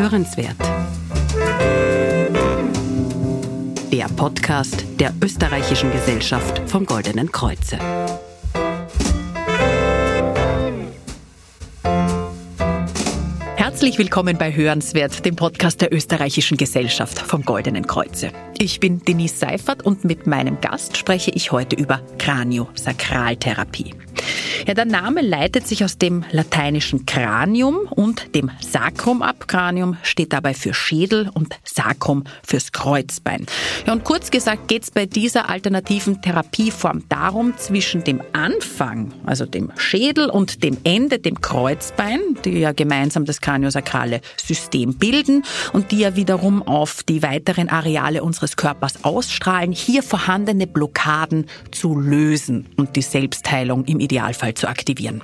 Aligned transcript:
Hörenswert. 0.00 0.54
Der 3.90 4.04
Podcast 4.14 4.84
der 5.00 5.12
Österreichischen 5.20 5.90
Gesellschaft 5.90 6.62
vom 6.70 6.86
Goldenen 6.86 7.32
Kreuze. 7.32 7.80
Herzlich 13.56 13.98
willkommen 13.98 14.38
bei 14.38 14.54
Hörenswert, 14.54 15.24
dem 15.26 15.34
Podcast 15.34 15.80
der 15.80 15.92
Österreichischen 15.92 16.56
Gesellschaft 16.56 17.18
vom 17.18 17.42
Goldenen 17.42 17.84
Kreuze. 17.84 18.30
Ich 18.56 18.78
bin 18.78 19.00
Denise 19.00 19.36
Seifert 19.36 19.84
und 19.84 20.04
mit 20.04 20.28
meinem 20.28 20.60
Gast 20.60 20.96
spreche 20.96 21.32
ich 21.32 21.50
heute 21.50 21.74
über 21.74 22.00
Kraniosakraltherapie. 22.18 23.96
Ja, 24.66 24.74
der 24.74 24.84
Name 24.84 25.22
leitet 25.22 25.66
sich 25.66 25.84
aus 25.84 25.98
dem 25.98 26.24
lateinischen 26.32 27.06
Cranium 27.06 27.76
und 27.90 28.34
dem 28.34 28.50
Sacrum 28.60 29.22
ab. 29.22 29.46
Cranium 29.46 29.96
steht 30.02 30.32
dabei 30.32 30.54
für 30.54 30.74
Schädel 30.74 31.30
und 31.32 31.58
Sacrum 31.64 32.24
fürs 32.42 32.72
Kreuzbein. 32.72 33.46
Ja, 33.86 33.92
und 33.92 34.04
kurz 34.04 34.30
gesagt 34.30 34.68
geht 34.68 34.82
es 34.82 34.90
bei 34.90 35.06
dieser 35.06 35.48
alternativen 35.48 36.20
Therapieform 36.22 37.04
darum, 37.08 37.54
zwischen 37.56 38.04
dem 38.04 38.20
Anfang, 38.32 39.12
also 39.24 39.46
dem 39.46 39.70
Schädel 39.76 40.28
und 40.28 40.62
dem 40.64 40.76
Ende, 40.84 41.18
dem 41.18 41.40
Kreuzbein, 41.40 42.20
die 42.44 42.58
ja 42.58 42.72
gemeinsam 42.72 43.24
das 43.24 43.40
kraniosakrale 43.40 44.20
System 44.36 44.94
bilden 44.94 45.44
und 45.72 45.92
die 45.92 46.00
ja 46.00 46.16
wiederum 46.16 46.62
auf 46.62 47.02
die 47.02 47.22
weiteren 47.22 47.68
Areale 47.68 48.22
unseres 48.22 48.56
Körpers 48.56 49.04
ausstrahlen, 49.04 49.72
hier 49.72 50.02
vorhandene 50.02 50.66
Blockaden 50.66 51.46
zu 51.70 51.98
lösen 51.98 52.66
und 52.76 52.96
die 52.96 53.02
Selbstheilung 53.02 53.84
im 53.84 54.00
Idealfall 54.00 54.47
zu 54.54 54.68
aktivieren. 54.68 55.22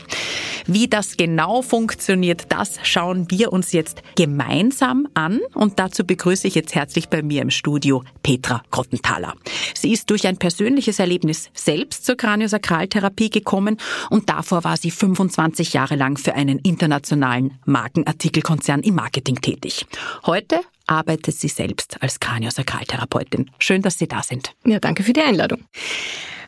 Wie 0.67 0.89
das 0.89 1.17
genau 1.17 1.63
funktioniert, 1.63 2.47
das 2.49 2.79
schauen 2.83 3.31
wir 3.31 3.53
uns 3.53 3.73
jetzt 3.73 4.03
gemeinsam 4.17 5.09
an 5.15 5.41
und 5.55 5.79
dazu 5.79 6.05
begrüße 6.05 6.49
ich 6.49 6.55
jetzt 6.55 6.75
herzlich 6.75 7.09
bei 7.09 7.23
mir 7.23 7.43
im 7.43 7.51
Studio 7.51 8.03
Petra 8.23 8.63
Grottenthaler. 8.71 9.35
Sie 9.75 9.93
ist 9.93 10.11
durch 10.11 10.27
ein 10.27 10.39
persönliches 10.39 10.99
Erlebnis 10.99 11.51
selbst 11.55 12.07
zur 12.07 12.17
Kraniosakraltherapie 12.17 13.31
gekommen 13.31 13.79
und 14.11 14.29
davor 14.31 14.65
war 14.65 14.77
sie 14.77 14.91
25 14.91 15.75
Jahre 15.75 15.97
lang 15.97 16.17
für 16.17 16.35
einen 16.35 16.59
internationalen 16.59 17.59
Markenartikelkonzern 17.67 18.81
im 18.81 18.95
Marketing 18.95 19.41
tätig. 19.41 19.87
Heute 20.27 20.61
arbeitet 20.87 21.37
sie 21.37 21.49
selbst 21.49 21.97
als 22.03 22.21
Kraniosakraltherapeutin. 22.21 23.51
Schön, 23.59 23.83
dass 23.83 23.99
Sie 23.99 24.09
da 24.09 24.23
sind. 24.23 24.53
Ja, 24.65 24.81
danke 24.81 25.03
für 25.03 25.13
die 25.13 25.23
Einladung. 25.23 25.65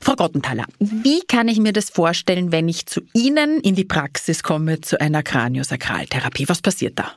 Frau 0.00 0.14
Gottenthaler, 0.14 0.64
wie 0.78 1.20
kann 1.27 1.48
ich 1.48 1.58
mir 1.58 1.72
das 1.72 1.91
vorstellen, 1.91 2.52
wenn 2.52 2.69
ich 2.69 2.86
zu 2.86 3.00
Ihnen 3.12 3.61
in 3.61 3.75
die 3.75 3.84
Praxis 3.84 4.42
komme 4.42 4.80
zu 4.80 5.00
einer 5.00 5.22
Kraniosakraltherapie? 5.22 6.48
Was 6.48 6.62
passiert 6.62 6.98
da? 6.98 7.12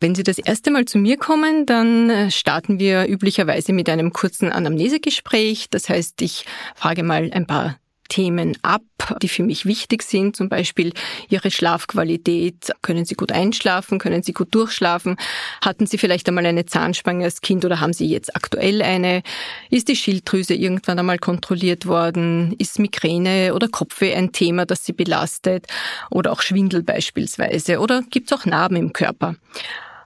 Wenn 0.00 0.14
Sie 0.14 0.22
das 0.22 0.38
erste 0.38 0.70
Mal 0.70 0.86
zu 0.86 0.96
mir 0.96 1.18
kommen, 1.18 1.66
dann 1.66 2.08
äh, 2.08 2.30
starten 2.30 2.78
wir 2.78 3.06
üblicherweise 3.06 3.74
mit 3.74 3.88
einem 3.90 4.14
kurzen 4.14 4.50
Anamnesegespräch. 4.50 5.68
Das 5.68 5.90
heißt, 5.90 6.22
ich 6.22 6.46
frage 6.74 7.02
mal 7.02 7.30
ein 7.32 7.46
paar 7.46 7.78
Themen 8.10 8.58
ab, 8.60 8.82
die 9.22 9.28
für 9.28 9.42
mich 9.42 9.64
wichtig 9.64 10.02
sind, 10.02 10.36
zum 10.36 10.50
Beispiel 10.50 10.92
Ihre 11.30 11.50
Schlafqualität. 11.50 12.72
Können 12.82 13.06
Sie 13.06 13.14
gut 13.14 13.32
einschlafen? 13.32 13.98
Können 13.98 14.22
Sie 14.22 14.34
gut 14.34 14.54
durchschlafen? 14.54 15.16
Hatten 15.64 15.86
Sie 15.86 15.96
vielleicht 15.96 16.28
einmal 16.28 16.44
eine 16.44 16.66
Zahnspange 16.66 17.24
als 17.24 17.40
Kind 17.40 17.64
oder 17.64 17.80
haben 17.80 17.94
Sie 17.94 18.06
jetzt 18.06 18.36
aktuell 18.36 18.82
eine? 18.82 19.22
Ist 19.70 19.88
die 19.88 19.96
Schilddrüse 19.96 20.52
irgendwann 20.52 20.98
einmal 20.98 21.18
kontrolliert 21.18 21.86
worden? 21.86 22.54
Ist 22.58 22.78
Migräne 22.78 23.54
oder 23.54 23.68
Kopfweh 23.68 24.14
ein 24.14 24.32
Thema, 24.32 24.66
das 24.66 24.84
Sie 24.84 24.92
belastet? 24.92 25.66
Oder 26.10 26.32
auch 26.32 26.42
Schwindel 26.42 26.82
beispielsweise? 26.82 27.78
Oder 27.78 28.02
gibt 28.10 28.30
es 28.30 28.38
auch 28.38 28.44
Narben 28.44 28.76
im 28.76 28.92
Körper? 28.92 29.36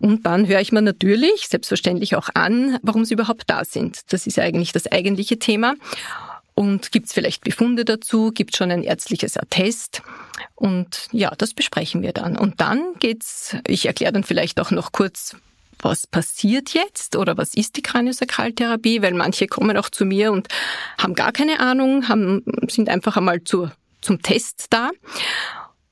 Und 0.00 0.26
dann 0.26 0.46
höre 0.46 0.60
ich 0.60 0.70
mir 0.70 0.82
natürlich 0.82 1.48
selbstverständlich 1.48 2.14
auch 2.14 2.28
an, 2.34 2.78
warum 2.82 3.04
sie 3.06 3.14
überhaupt 3.14 3.44
da 3.46 3.64
sind. 3.64 4.12
Das 4.12 4.26
ist 4.26 4.38
eigentlich 4.38 4.72
das 4.72 4.90
eigentliche 4.90 5.38
Thema. 5.38 5.74
Und 6.54 6.92
gibt 6.92 7.06
es 7.06 7.12
vielleicht 7.12 7.42
Befunde 7.42 7.84
dazu? 7.84 8.30
Gibt 8.32 8.56
schon 8.56 8.70
ein 8.70 8.84
ärztliches 8.84 9.36
Attest? 9.36 10.02
Und 10.54 11.08
ja, 11.10 11.32
das 11.36 11.52
besprechen 11.52 12.02
wir 12.02 12.12
dann. 12.12 12.36
Und 12.36 12.60
dann 12.60 12.94
geht's, 13.00 13.56
ich 13.66 13.86
erkläre 13.86 14.12
dann 14.12 14.24
vielleicht 14.24 14.60
auch 14.60 14.70
noch 14.70 14.92
kurz, 14.92 15.36
was 15.80 16.06
passiert 16.06 16.72
jetzt 16.72 17.16
oder 17.16 17.36
was 17.36 17.54
ist 17.54 17.76
die 17.76 17.82
Kraniosakraltherapie, 17.82 19.02
weil 19.02 19.14
manche 19.14 19.46
kommen 19.46 19.76
auch 19.76 19.90
zu 19.90 20.04
mir 20.04 20.32
und 20.32 20.48
haben 20.96 21.14
gar 21.14 21.32
keine 21.32 21.60
Ahnung, 21.60 22.08
haben, 22.08 22.42
sind 22.68 22.88
einfach 22.88 23.16
einmal 23.16 23.42
zu, 23.42 23.70
zum 24.00 24.22
Test 24.22 24.66
da. 24.70 24.90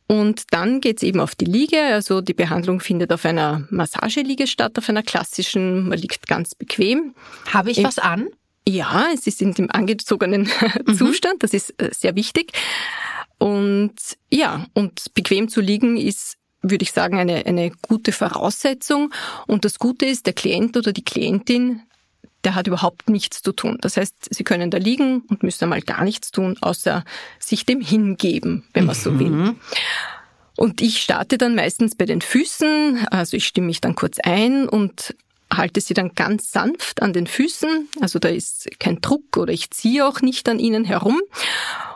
Und 0.07 0.45
dann 0.51 0.81
geht's 0.81 1.03
eben 1.03 1.21
auf 1.21 1.35
die 1.35 1.47
Liege. 1.47 1.81
Also 1.81 2.21
die 2.21 2.35
Behandlung 2.35 2.81
findet 2.81 3.13
auf 3.13 3.25
einer 3.25 3.67
Massageliege 3.71 4.47
statt, 4.47 4.77
auf 4.79 4.89
einer 4.89 5.03
klassischen. 5.03 5.89
Man 5.89 5.99
liegt 5.99 6.27
ganz 6.27 6.55
bequem. 6.55 7.15
Habe 7.53 7.71
ich 7.71 7.83
was 7.83 7.99
an? 7.99 8.29
Ja, 8.69 9.09
sie 9.21 9.31
sind 9.31 9.59
im 9.59 9.71
angezogenen 9.71 10.49
mhm. 10.87 10.95
Zustand, 10.95 11.43
das 11.43 11.53
ist 11.53 11.71
äh, 11.81 11.91
sehr 11.93 12.15
wichtig. 12.15 12.53
Und 13.39 13.95
ja, 14.31 14.67
und 14.75 15.15
bequem 15.15 15.49
zu 15.49 15.61
liegen 15.61 15.97
ist 15.97 16.39
würde 16.63 16.85
ich 16.85 16.93
sagen, 16.93 17.19
eine, 17.19 17.45
eine 17.45 17.73
gute 17.83 18.13
Voraussetzung. 18.13 19.13
Und 19.47 19.65
das 19.65 19.79
Gute 19.79 20.07
ist, 20.07 20.27
der 20.27 20.33
Klient 20.33 20.77
oder 20.77 20.93
die 20.93 21.05
Klientin, 21.05 21.83
der 22.45 22.55
hat 22.55 22.67
überhaupt 22.67 23.11
nichts 23.11 23.43
zu 23.43 23.53
tun. 23.53 23.79
Das 23.81 23.97
heißt, 23.97 24.29
sie 24.31 24.45
können 24.45 24.71
da 24.71 24.79
liegen 24.79 25.23
und 25.29 25.43
müssen 25.43 25.65
einmal 25.65 25.83
gar 25.83 26.05
nichts 26.05 26.31
tun, 26.31 26.57
außer 26.61 27.05
sich 27.39 27.67
dem 27.67 27.81
hingeben, 27.81 28.65
wenn 28.73 28.87
man 28.87 28.97
mhm. 28.97 29.01
so 29.01 29.19
will. 29.19 29.55
Und 30.57 30.81
ich 30.81 31.03
starte 31.03 31.39
dann 31.39 31.55
meistens 31.55 31.95
bei 31.95 32.05
den 32.05 32.21
Füßen, 32.21 33.07
also 33.11 33.37
ich 33.37 33.47
stimme 33.47 33.69
mich 33.69 33.81
dann 33.81 33.95
kurz 33.95 34.19
ein 34.23 34.69
und 34.69 35.15
halte 35.57 35.81
sie 35.81 35.95
dann 35.95 36.15
ganz 36.15 36.51
sanft 36.51 37.03
an 37.03 37.13
den 37.13 37.27
Füßen, 37.27 37.89
also 38.01 38.19
da 38.19 38.29
ist 38.29 38.69
kein 38.79 39.01
Druck 39.01 39.37
oder 39.37 39.53
ich 39.53 39.71
ziehe 39.71 40.07
auch 40.07 40.21
nicht 40.21 40.49
an 40.49 40.59
ihnen 40.59 40.85
herum 40.85 41.21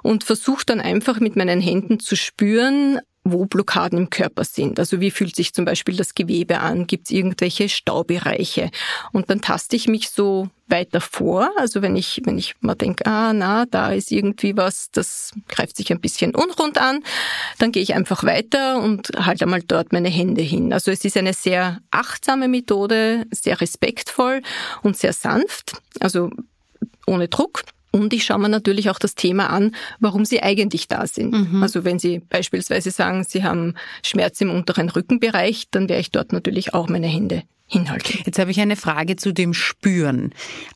und 0.03 0.25
versuche 0.25 0.65
dann 0.67 0.81
einfach 0.81 1.21
mit 1.21 1.37
meinen 1.37 1.61
Händen 1.61 2.01
zu 2.01 2.17
spüren, 2.17 3.01
wo 3.33 3.47
Blockaden 3.47 3.99
im 3.99 4.11
Körper 4.11 4.45
sind. 4.45 4.79
Also 4.79 5.01
wie 5.01 5.11
fühlt 5.11 5.37
sich 5.37 5.53
zum 5.53 5.65
Beispiel 5.65 5.97
das 5.97 6.15
Gewebe 6.15 6.61
an? 6.61 6.87
Gibt 6.87 7.07
es 7.07 7.11
irgendwelche 7.11 7.69
Staubereiche? 7.69 8.71
Und 9.13 9.31
dann 9.31 9.41
taste 9.41 9.77
ich 9.77 9.89
mich 9.89 10.11
so 10.11 10.49
weiter 10.69 11.01
vor. 11.01 11.51
Also 11.57 11.83
wenn 11.83 11.97
ich, 11.97 12.21
wenn 12.25 12.39
ich 12.39 12.55
mal 12.61 12.75
denke, 12.75 13.07
ah, 13.07 13.33
na, 13.33 13.67
da 13.67 13.93
ist 13.93 14.11
irgendwie 14.11 14.57
was, 14.57 14.91
das 14.91 15.33
greift 15.49 15.77
sich 15.77 15.93
ein 15.93 16.01
bisschen 16.01 16.35
unrund 16.35 16.79
an, 16.79 17.03
dann 17.59 17.73
gehe 17.73 17.83
ich 17.83 17.95
einfach 17.95 18.25
weiter 18.25 18.83
und 18.83 19.11
halte 19.19 19.45
einmal 19.45 19.63
dort 19.63 19.93
meine 19.93 20.09
Hände 20.09 20.43
hin. 20.43 20.73
Also 20.73 20.91
es 20.91 21.05
ist 21.05 21.17
eine 21.17 21.35
sehr 21.35 21.81
achtsame 21.91 22.49
Methode, 22.49 23.27
sehr 23.31 23.61
respektvoll 23.61 24.43
und 24.83 24.97
sehr 24.97 25.13
sanft. 25.13 25.73
Also 26.01 26.31
ohne 27.07 27.29
Druck. 27.29 27.63
Und 28.01 28.13
ich 28.13 28.25
schaue 28.25 28.39
mir 28.39 28.49
natürlich 28.49 28.91
auch 28.91 28.99
das 28.99 29.15
Thema 29.15 29.51
an, 29.51 29.75
warum 30.01 30.25
Sie 30.25 30.43
eigentlich 30.43 30.89
da 30.89 31.07
sind. 31.07 31.53
Mhm. 31.53 31.63
Also 31.63 31.85
wenn 31.85 31.99
Sie 31.99 32.21
beispielsweise 32.21 32.91
sagen, 32.91 33.25
Sie 33.25 33.45
haben 33.45 33.75
Schmerz 34.03 34.41
im 34.41 34.51
unteren 34.51 34.89
Rückenbereich, 34.89 35.69
dann 35.71 35.89
werde 35.89 36.01
ich 36.01 36.11
dort 36.11 36.33
natürlich 36.33 36.75
auch 36.75 36.89
meine 36.89 37.07
Hände 37.07 37.43
hinhalten. 37.67 38.21
Jetzt 38.25 38.39
habe 38.39 38.51
ich 38.51 38.61
eine 38.61 38.77
Frage 38.77 39.17
zu 39.17 39.33
dem 39.33 39.53
Spüren. 39.53 40.33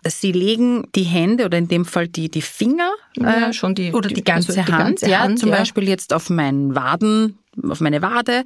Sie 0.07 0.33
legen 0.33 0.87
die 0.95 1.05
Hände 1.05 1.45
oder 1.45 1.59
in 1.59 1.69
dem 1.69 1.85
Fall 1.85 2.09
die, 2.09 2.29
die 2.29 2.43
Finger 2.43 2.91
ja, 3.17 3.49
äh, 3.49 3.53
schon 3.53 3.75
die, 3.75 3.93
oder 3.93 4.09
die 4.09 4.25
ganze, 4.25 4.49
also 4.49 4.63
die 4.63 4.73
Hand, 4.73 4.85
ganze 4.85 5.09
ja, 5.09 5.21
Hand, 5.21 5.39
zum 5.39 5.51
ja. 5.51 5.57
Beispiel 5.57 5.89
jetzt 5.89 6.13
auf 6.13 6.31
meinen 6.31 6.75
Waden, 6.75 7.39
auf 7.69 7.81
meine 7.81 8.03
Wade. 8.03 8.45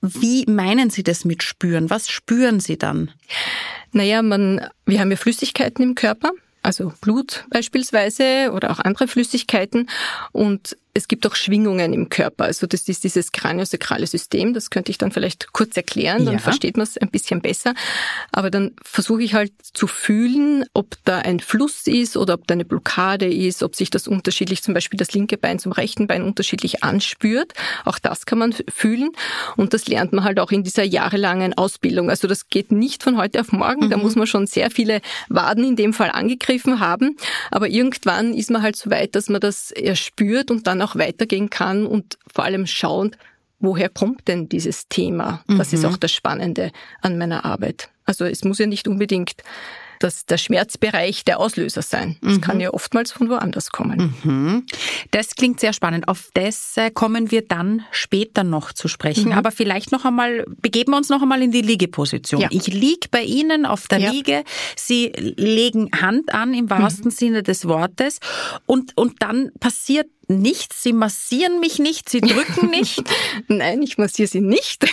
Wie 0.00 0.44
meinen 0.46 0.90
Sie 0.90 1.02
das 1.02 1.24
mit 1.24 1.42
spüren? 1.42 1.90
Was 1.90 2.08
spüren 2.08 2.60
Sie 2.60 2.76
dann? 2.76 3.10
Naja, 3.92 4.20
man, 4.22 4.66
wir 4.84 5.00
haben 5.00 5.10
ja 5.10 5.16
Flüssigkeiten 5.16 5.82
im 5.82 5.94
Körper 5.94 6.32
also 6.66 6.92
Blut 7.00 7.44
beispielsweise 7.50 8.50
oder 8.52 8.70
auch 8.70 8.80
andere 8.80 9.06
Flüssigkeiten. 9.08 9.88
Und 10.32 10.76
es 10.96 11.08
gibt 11.08 11.26
auch 11.26 11.34
Schwingungen 11.34 11.92
im 11.92 12.08
Körper. 12.08 12.44
Also 12.44 12.66
das 12.66 12.88
ist 12.88 13.04
dieses 13.04 13.30
kraniosakrale 13.30 14.06
System. 14.06 14.54
Das 14.54 14.70
könnte 14.70 14.90
ich 14.90 14.96
dann 14.96 15.12
vielleicht 15.12 15.52
kurz 15.52 15.76
erklären, 15.76 16.24
dann 16.24 16.34
ja. 16.34 16.40
versteht 16.40 16.78
man 16.78 16.84
es 16.84 16.96
ein 16.96 17.10
bisschen 17.10 17.42
besser. 17.42 17.74
Aber 18.32 18.50
dann 18.50 18.72
versuche 18.82 19.22
ich 19.22 19.34
halt 19.34 19.52
zu 19.74 19.86
fühlen, 19.88 20.64
ob 20.72 20.96
da 21.04 21.18
ein 21.18 21.40
Fluss 21.40 21.86
ist 21.86 22.16
oder 22.16 22.34
ob 22.34 22.46
da 22.46 22.54
eine 22.54 22.64
Blockade 22.64 23.30
ist, 23.30 23.62
ob 23.62 23.76
sich 23.76 23.90
das 23.90 24.08
unterschiedlich, 24.08 24.62
zum 24.62 24.72
Beispiel 24.72 24.96
das 24.96 25.12
linke 25.12 25.36
Bein 25.36 25.58
zum 25.58 25.72
rechten 25.72 26.06
Bein 26.06 26.22
unterschiedlich 26.22 26.82
anspürt. 26.82 27.52
Auch 27.84 27.98
das 27.98 28.24
kann 28.24 28.38
man 28.38 28.54
fühlen. 28.72 29.10
Und 29.56 29.74
das 29.74 29.88
lernt 29.88 30.14
man 30.14 30.24
halt 30.24 30.40
auch 30.40 30.50
in 30.50 30.64
dieser 30.64 30.84
jahrelangen 30.84 31.52
Ausbildung. 31.58 32.08
Also 32.08 32.26
das 32.26 32.48
geht 32.48 32.72
nicht 32.72 33.02
von 33.02 33.18
heute 33.18 33.40
auf 33.40 33.52
morgen. 33.52 33.86
Mhm. 33.86 33.90
Da 33.90 33.96
muss 33.98 34.16
man 34.16 34.26
schon 34.26 34.46
sehr 34.46 34.70
viele 34.70 35.02
Waden 35.28 35.64
in 35.64 35.76
dem 35.76 35.92
Fall 35.92 36.10
angegriffen 36.10 36.80
haben. 36.80 37.16
Aber 37.50 37.68
irgendwann 37.68 38.32
ist 38.32 38.50
man 38.50 38.62
halt 38.62 38.76
so 38.76 38.90
weit, 38.90 39.14
dass 39.14 39.28
man 39.28 39.42
das 39.42 39.72
erspürt 39.72 40.50
und 40.50 40.66
dann 40.66 40.80
auch 40.80 40.85
weitergehen 40.94 41.50
kann 41.50 41.86
und 41.86 42.18
vor 42.32 42.44
allem 42.44 42.66
schauen, 42.66 43.16
woher 43.58 43.88
kommt 43.88 44.28
denn 44.28 44.48
dieses 44.48 44.88
Thema? 44.88 45.42
Das 45.48 45.72
mhm. 45.72 45.78
ist 45.78 45.84
auch 45.86 45.96
das 45.96 46.12
Spannende 46.12 46.70
an 47.00 47.18
meiner 47.18 47.44
Arbeit. 47.44 47.88
Also 48.04 48.24
es 48.24 48.44
muss 48.44 48.58
ja 48.58 48.66
nicht 48.66 48.86
unbedingt 48.86 49.42
dass 50.00 50.26
der 50.26 50.38
Schmerzbereich 50.38 51.24
der 51.24 51.38
Auslöser 51.38 51.82
sein. 51.82 52.16
Das 52.20 52.34
mhm. 52.34 52.40
kann 52.40 52.60
ja 52.60 52.72
oftmals 52.72 53.12
von 53.12 53.28
woanders 53.28 53.70
kommen. 53.70 54.14
Mhm. 54.22 54.66
Das 55.10 55.34
klingt 55.34 55.60
sehr 55.60 55.72
spannend. 55.72 56.08
Auf 56.08 56.30
das 56.34 56.76
äh, 56.76 56.90
kommen 56.90 57.30
wir 57.30 57.46
dann 57.46 57.82
später 57.90 58.44
noch 58.44 58.72
zu 58.72 58.88
sprechen. 58.88 59.26
Mhm. 59.26 59.32
Aber 59.32 59.50
vielleicht 59.50 59.92
noch 59.92 60.04
einmal, 60.04 60.44
begeben 60.60 60.92
wir 60.92 60.96
uns 60.96 61.08
noch 61.08 61.22
einmal 61.22 61.42
in 61.42 61.50
die 61.50 61.62
Liegeposition. 61.62 62.40
Ja. 62.40 62.48
Ich 62.50 62.66
liege 62.66 63.08
bei 63.10 63.22
Ihnen 63.22 63.66
auf 63.66 63.88
der 63.88 63.98
ja. 63.98 64.10
Liege. 64.10 64.44
Sie 64.76 65.12
legen 65.16 65.90
Hand 65.98 66.34
an 66.34 66.54
im 66.54 66.70
wahrsten 66.70 67.06
mhm. 67.06 67.10
Sinne 67.10 67.42
des 67.42 67.66
Wortes 67.66 68.18
und, 68.66 68.96
und 68.96 69.22
dann 69.22 69.50
passiert 69.60 70.08
nichts. 70.28 70.82
Sie 70.82 70.92
massieren 70.92 71.60
mich 71.60 71.78
nicht, 71.78 72.08
Sie 72.08 72.20
drücken 72.20 72.70
nicht. 72.70 73.02
Nein, 73.48 73.82
ich 73.82 73.98
massiere 73.98 74.28
Sie 74.28 74.40
nicht. 74.40 74.86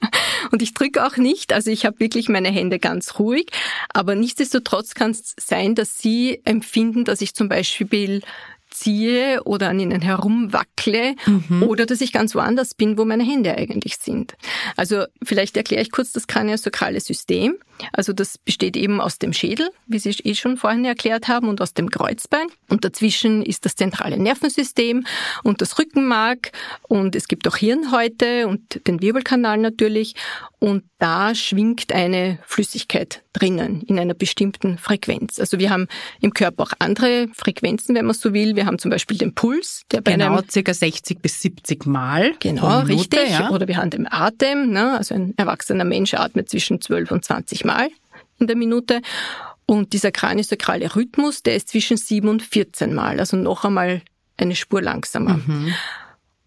und 0.50 0.62
ich 0.62 0.74
drücke 0.74 1.06
auch 1.06 1.16
nicht. 1.16 1.52
Also 1.52 1.70
ich 1.70 1.86
habe 1.86 2.00
wirklich 2.00 2.28
meine 2.28 2.50
Hände 2.50 2.78
ganz 2.78 3.18
ruhig. 3.18 3.46
Aber 3.92 4.14
nichtsdestotrotz 4.14 4.94
kann 4.94 5.12
es 5.12 5.34
sein, 5.38 5.74
dass 5.74 5.98
Sie 5.98 6.40
empfinden, 6.44 7.04
dass 7.04 7.20
ich 7.20 7.34
zum 7.34 7.48
Beispiel 7.48 8.22
ziehe 8.74 9.42
oder 9.44 9.68
an 9.68 9.78
ihnen 9.78 10.02
herumwackle 10.02 11.14
mhm. 11.26 11.62
oder 11.62 11.86
dass 11.86 12.00
ich 12.00 12.12
ganz 12.12 12.34
woanders 12.34 12.74
bin, 12.74 12.98
wo 12.98 13.04
meine 13.04 13.24
Hände 13.24 13.56
eigentlich 13.56 13.96
sind. 13.96 14.34
Also 14.76 15.04
vielleicht 15.22 15.56
erkläre 15.56 15.82
ich 15.82 15.92
kurz 15.92 16.12
das 16.12 16.26
kraniosakrale 16.26 17.00
System. 17.00 17.56
Also 17.92 18.12
das 18.12 18.38
besteht 18.38 18.76
eben 18.76 19.00
aus 19.00 19.18
dem 19.18 19.32
Schädel, 19.32 19.70
wie 19.86 19.98
Sie 19.98 20.10
eh 20.10 20.34
schon 20.34 20.56
vorhin 20.56 20.84
erklärt 20.84 21.28
haben, 21.28 21.48
und 21.48 21.60
aus 21.60 21.74
dem 21.74 21.90
Kreuzbein. 21.90 22.46
Und 22.68 22.84
dazwischen 22.84 23.42
ist 23.42 23.64
das 23.64 23.74
zentrale 23.76 24.18
Nervensystem 24.18 25.06
und 25.42 25.60
das 25.60 25.78
Rückenmark. 25.78 26.52
Und 26.82 27.16
es 27.16 27.28
gibt 27.28 27.48
auch 27.48 27.56
Hirnhäute 27.56 28.46
und 28.48 28.86
den 28.86 29.02
Wirbelkanal 29.02 29.58
natürlich. 29.58 30.14
Und 30.58 30.84
da 30.98 31.34
schwingt 31.34 31.92
eine 31.92 32.38
Flüssigkeit 32.46 33.22
drinnen 33.34 33.82
in 33.82 33.98
einer 33.98 34.14
bestimmten 34.14 34.78
Frequenz. 34.78 35.38
Also 35.38 35.58
wir 35.58 35.68
haben 35.68 35.88
im 36.20 36.32
Körper 36.32 36.62
auch 36.62 36.72
andere 36.78 37.28
Frequenzen, 37.34 37.94
wenn 37.94 38.06
man 38.06 38.14
so 38.14 38.32
will. 38.32 38.56
Wir 38.56 38.64
haben 38.64 38.78
zum 38.78 38.90
Beispiel 38.90 39.18
den 39.18 39.34
Puls, 39.34 39.82
der 39.92 40.00
bei 40.00 40.12
genau 40.12 40.38
einem, 40.38 40.48
circa 40.48 40.72
60 40.72 41.20
bis 41.20 41.40
70 41.42 41.84
Mal. 41.84 42.32
Genau, 42.40 42.82
Minute, 42.84 43.18
richtig. 43.18 43.30
Ja. 43.30 43.50
Oder 43.50 43.68
wir 43.68 43.76
haben 43.76 43.90
den 43.90 44.10
Atem. 44.10 44.70
Ne? 44.70 44.96
Also 44.96 45.14
ein 45.14 45.34
erwachsener 45.36 45.84
Mensch 45.84 46.14
atmet 46.14 46.48
zwischen 46.48 46.80
12 46.80 47.10
und 47.10 47.24
20 47.24 47.63
Mal 47.64 47.88
in 48.38 48.46
der 48.46 48.56
Minute. 48.56 49.00
Und 49.66 49.92
dieser 49.92 50.12
kraniosakrale 50.12 50.94
Rhythmus, 50.94 51.42
der 51.42 51.56
ist 51.56 51.68
zwischen 51.68 51.96
7 51.96 52.28
und 52.28 52.42
14 52.42 52.92
Mal, 52.92 53.18
also 53.18 53.36
noch 53.36 53.64
einmal 53.64 54.02
eine 54.36 54.56
Spur 54.56 54.82
langsamer. 54.82 55.40
Mhm. 55.46 55.74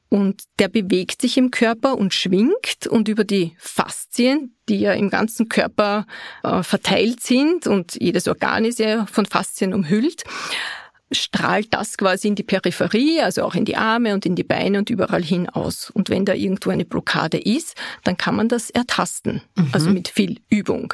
Und 0.09 0.43
der 0.59 0.69
bewegt 0.69 1.21
sich 1.21 1.37
im 1.37 1.51
Körper 1.51 1.97
und 1.97 2.13
schwingt 2.13 2.87
und 2.87 3.09
über 3.09 3.25
die 3.25 3.55
Faszien, 3.57 4.55
die 4.69 4.79
ja 4.79 4.93
im 4.93 5.09
ganzen 5.09 5.49
Körper 5.49 6.05
äh, 6.43 6.63
verteilt 6.63 7.21
sind 7.21 7.67
und 7.67 7.95
jedes 7.99 8.27
Organ 8.27 8.63
ist 8.63 8.79
ja 8.79 9.05
von 9.07 9.25
Faszien 9.25 9.73
umhüllt, 9.73 10.23
strahlt 11.12 11.74
das 11.74 11.98
quasi 11.98 12.27
in 12.27 12.36
die 12.36 12.44
Peripherie, 12.44 13.21
also 13.21 13.44
auch 13.44 13.56
in 13.56 13.65
die 13.65 13.77
Arme 13.77 14.13
und 14.13 14.25
in 14.25 14.36
die 14.36 14.44
Beine 14.44 14.80
und 14.80 14.89
überall 14.89 15.24
hin 15.24 15.50
aus. 15.50 15.89
Und 15.89 16.09
wenn 16.09 16.25
da 16.25 16.33
irgendwo 16.33 16.69
eine 16.69 16.86
Blockade 16.86 17.38
ist, 17.39 17.75
dann 18.04 18.18
kann 18.18 18.36
man 18.36 18.50
das 18.50 18.69
ertasten, 18.69 19.42
mhm. 19.56 19.69
also 19.71 19.89
mit 19.89 20.09
viel 20.09 20.39
Übung. 20.50 20.94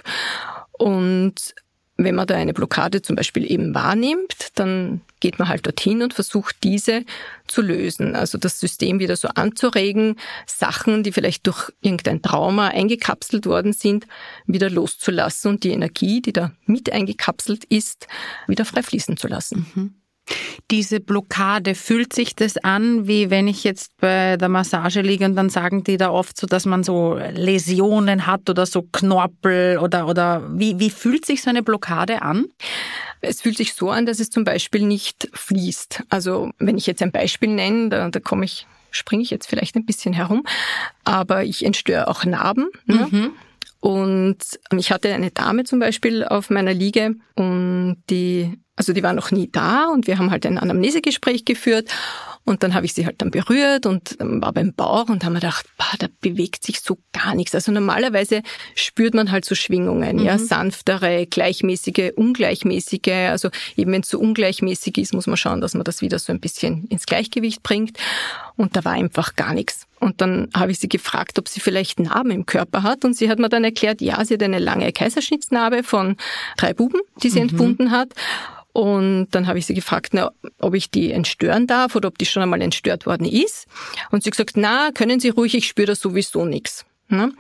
Und 0.72 1.56
wenn 1.96 2.16
man 2.16 2.26
da 2.26 2.36
eine 2.36 2.54
Blockade 2.54 3.02
zum 3.02 3.16
Beispiel 3.16 3.50
eben 3.50 3.76
wahrnimmt, 3.76 4.50
dann 4.56 5.02
geht 5.20 5.38
man 5.38 5.48
halt 5.48 5.66
dorthin 5.66 6.02
und 6.02 6.14
versucht 6.14 6.58
diese 6.64 7.06
zu 7.48 7.62
lösen. 7.62 8.16
Also 8.16 8.38
das 8.38 8.60
System 8.60 9.00
wieder 9.00 9.16
so 9.16 9.28
anzuregen, 9.30 10.18
Sachen, 10.48 11.04
die 11.04 11.12
vielleicht 11.12 11.46
durch 11.46 11.72
irgendein 11.82 12.22
Trauma 12.22 12.70
eingekapselt 12.70 13.46
worden 13.46 13.74
sind, 13.74 14.08
wieder 14.48 14.70
loszulassen 14.70 15.52
und 15.52 15.64
die 15.64 15.72
Energie, 15.72 16.22
die 16.22 16.34
da 16.34 16.52
mit 16.66 16.92
eingekapselt 16.92 17.64
ist, 17.66 18.08
wieder 18.48 18.66
frei 18.66 18.82
fließen 18.82 19.16
zu 19.18 19.28
lassen. 19.28 19.66
Mhm. 19.74 20.03
Diese 20.72 21.00
Blockade, 21.00 21.76
fühlt 21.76 22.14
sich 22.14 22.36
das 22.36 22.58
an, 22.58 23.08
wie 23.08 23.30
wenn 23.30 23.48
ich 23.48 23.64
jetzt 23.64 23.92
bei 23.98 24.38
der 24.38 24.50
Massage 24.50 25.02
liege 25.02 25.26
und 25.26 25.36
dann 25.36 25.50
sagen 25.50 25.84
die 25.84 25.98
da 25.98 26.10
oft 26.10 26.40
so, 26.40 26.48
dass 26.48 26.66
man 26.66 26.84
so 26.84 27.16
Läsionen 27.16 28.26
hat 28.26 28.50
oder 28.50 28.66
so 28.66 28.84
Knorpel 28.84 29.78
oder, 29.80 30.08
oder 30.08 30.42
wie, 30.58 30.80
wie 30.80 30.90
fühlt 30.90 31.26
sich 31.26 31.42
so 31.42 31.50
eine 31.50 31.64
Blockade 31.64 32.22
an? 32.22 32.46
Es 33.22 33.42
fühlt 33.42 33.58
sich 33.58 33.74
so 33.74 33.90
an, 33.90 34.06
dass 34.06 34.20
es 34.20 34.30
zum 34.30 34.44
Beispiel 34.44 34.86
nicht 34.86 35.30
fließt. 35.34 36.04
Also 36.10 36.52
wenn 36.58 36.78
ich 36.78 36.88
jetzt 36.88 37.02
ein 37.02 37.12
Beispiel 37.12 37.50
nenne, 37.50 37.90
da, 37.90 38.10
da 38.10 38.20
komme 38.20 38.46
ich, 38.46 38.66
springe 38.92 39.24
ich 39.24 39.30
jetzt 39.30 39.48
vielleicht 39.48 39.76
ein 39.76 39.86
bisschen 39.86 40.14
herum, 40.14 40.46
aber 41.04 41.44
ich 41.44 41.66
entstöre 41.66 42.08
auch 42.08 42.24
Narben. 42.24 42.70
Ne? 42.86 43.08
Mhm. 43.12 43.32
Und 43.84 44.38
ich 44.78 44.94
hatte 44.94 45.14
eine 45.14 45.32
Dame 45.32 45.66
zum 45.66 45.80
Beispiel 45.80 46.24
auf 46.24 46.50
meiner 46.50 46.74
Liege 46.74 47.16
und 47.36 48.02
die 48.10 48.58
also 48.76 48.94
die 48.94 49.04
war 49.04 49.14
noch 49.14 49.32
nie 49.32 49.50
da 49.52 49.88
und 49.88 50.08
wir 50.08 50.18
haben 50.18 50.32
halt 50.32 50.46
ein 50.46 50.58
Anamnesegespräch 50.58 51.46
geführt 51.46 51.90
und 52.46 52.62
dann 52.62 52.74
habe 52.74 52.86
ich 52.86 52.94
sie 52.94 53.06
halt 53.06 53.22
dann 53.22 53.32
berührt 53.32 53.86
und 53.86 54.18
war 54.20 54.52
beim 54.52 54.74
Bauch 54.74 55.08
und 55.08 55.24
haben 55.24 55.34
mir 55.34 55.40
gedacht, 55.40 55.66
bah, 55.78 55.94
da 56.00 56.08
bewegt 56.20 56.64
sich 56.66 56.82
so 56.82 56.98
gar 57.14 57.36
nichts. 57.36 57.56
Also 57.56 57.72
normalerweise 57.72 58.42
spürt 58.76 59.14
man 59.14 59.32
halt 59.32 59.46
so 59.46 59.56
Schwingungen, 59.56 60.18
mhm. 60.18 60.26
ja, 60.26 60.38
sanftere, 60.38 61.26
gleichmäßige, 61.26 62.12
ungleichmäßige. 62.16 63.30
Also 63.30 63.50
eben 63.78 63.94
wenn 63.94 64.02
es 64.02 64.10
so 64.10 64.20
ungleichmäßig 64.20 64.98
ist, 64.98 65.14
muss 65.14 65.28
man 65.28 65.38
schauen, 65.38 65.62
dass 65.62 65.74
man 65.74 65.86
das 65.86 66.02
wieder 66.02 66.20
so 66.20 66.34
ein 66.34 66.42
bisschen 66.42 66.86
ins 66.88 67.06
Gleichgewicht 67.06 67.64
bringt. 67.64 67.98
Und 68.58 68.76
da 68.76 68.84
war 68.84 68.92
einfach 68.92 69.36
gar 69.36 69.54
nichts. 69.54 69.88
Und 70.02 70.20
dann 70.20 70.50
habe 70.54 70.72
ich 70.72 70.80
sie 70.80 70.90
gefragt, 70.90 71.40
ob 71.40 71.48
sie 71.48 71.62
vielleicht 71.62 72.02
Narben 72.02 72.32
im 72.32 72.46
Körper 72.46 72.84
hat. 72.84 73.06
Und 73.06 73.16
sie 73.16 73.30
hat 73.30 73.40
mir 73.40 73.48
dann 73.48 73.64
erklärt, 73.64 74.02
ja, 74.02 74.24
sie 74.26 74.34
hat 74.34 74.44
eine 74.44 74.60
lange 74.60 74.92
Kaiserschnittsnarbe 74.92 75.84
von 75.84 76.18
drei 76.58 76.74
Buben, 76.74 77.00
die 77.24 77.30
sie 77.30 77.40
mhm. 77.40 77.50
entbunden 77.50 77.92
hat. 77.92 78.10
Und 78.74 79.28
dann 79.32 79.48
habe 79.48 79.60
ich 79.60 79.68
sie 79.68 79.76
gefragt, 79.76 80.14
na, 80.14 80.32
ob 80.60 80.74
ich 80.74 80.90
die 80.90 81.12
entstören 81.12 81.68
darf 81.68 81.96
oder 81.96 82.08
ob 82.08 82.18
die 82.18 82.26
schon 82.26 82.42
einmal 82.44 82.62
entstört 82.62 83.06
worden 83.06 83.26
ist. 83.26 83.68
Und 84.10 84.24
sie 84.24 84.32
gesagt, 84.32 84.58
na, 84.58 84.90
können 84.92 85.20
Sie 85.20 85.30
ruhig, 85.30 85.56
ich 85.56 85.68
spüre 85.68 85.88
da 85.88 85.96
sowieso 85.96 86.44
nichts. 86.44 86.86
Ne? 87.10 87.32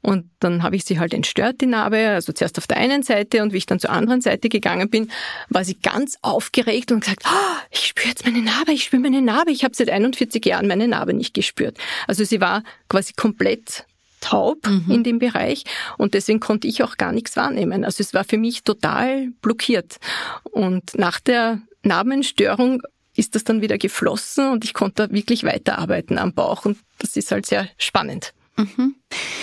Und 0.00 0.30
dann 0.40 0.64
habe 0.64 0.74
ich 0.74 0.84
sie 0.84 0.98
halt 0.98 1.14
entstört, 1.14 1.60
die 1.60 1.66
Narbe, 1.66 2.08
also 2.08 2.32
zuerst 2.32 2.58
auf 2.58 2.66
der 2.66 2.78
einen 2.78 3.02
Seite 3.04 3.42
und 3.42 3.52
wie 3.52 3.58
ich 3.58 3.66
dann 3.66 3.78
zur 3.78 3.90
anderen 3.90 4.20
Seite 4.20 4.48
gegangen 4.48 4.90
bin, 4.90 5.12
war 5.48 5.64
sie 5.64 5.78
ganz 5.78 6.18
aufgeregt 6.22 6.90
und 6.90 7.00
gesagt, 7.00 7.22
oh, 7.26 7.56
ich 7.70 7.86
spüre 7.86 8.08
jetzt 8.08 8.24
meine 8.24 8.42
Narbe, 8.42 8.72
ich 8.72 8.84
spüre 8.84 9.02
meine 9.02 9.22
Narbe, 9.22 9.52
ich 9.52 9.62
habe 9.62 9.76
seit 9.76 9.90
41 9.90 10.44
Jahren 10.44 10.66
meine 10.66 10.88
Narbe 10.88 11.14
nicht 11.14 11.34
gespürt. 11.34 11.78
Also 12.08 12.24
sie 12.24 12.40
war 12.40 12.64
quasi 12.88 13.12
komplett 13.12 13.84
taub 14.22 14.66
mhm. 14.66 14.90
in 14.90 15.04
dem 15.04 15.18
Bereich 15.18 15.64
und 15.98 16.14
deswegen 16.14 16.40
konnte 16.40 16.66
ich 16.66 16.82
auch 16.82 16.96
gar 16.96 17.12
nichts 17.12 17.36
wahrnehmen. 17.36 17.84
Also 17.84 18.02
es 18.02 18.14
war 18.14 18.24
für 18.24 18.38
mich 18.38 18.62
total 18.62 19.28
blockiert. 19.42 19.98
Und 20.44 20.96
nach 20.96 21.20
der 21.20 21.60
Narbenstörung 21.82 22.82
ist 23.14 23.34
das 23.34 23.44
dann 23.44 23.60
wieder 23.60 23.76
geflossen 23.76 24.48
und 24.48 24.64
ich 24.64 24.72
konnte 24.72 25.10
wirklich 25.10 25.44
weiterarbeiten 25.44 26.16
am 26.16 26.32
Bauch 26.32 26.64
und 26.64 26.78
das 26.98 27.16
ist 27.16 27.30
halt 27.30 27.44
sehr 27.44 27.68
spannend. 27.76 28.32
Mhm. 28.56 28.94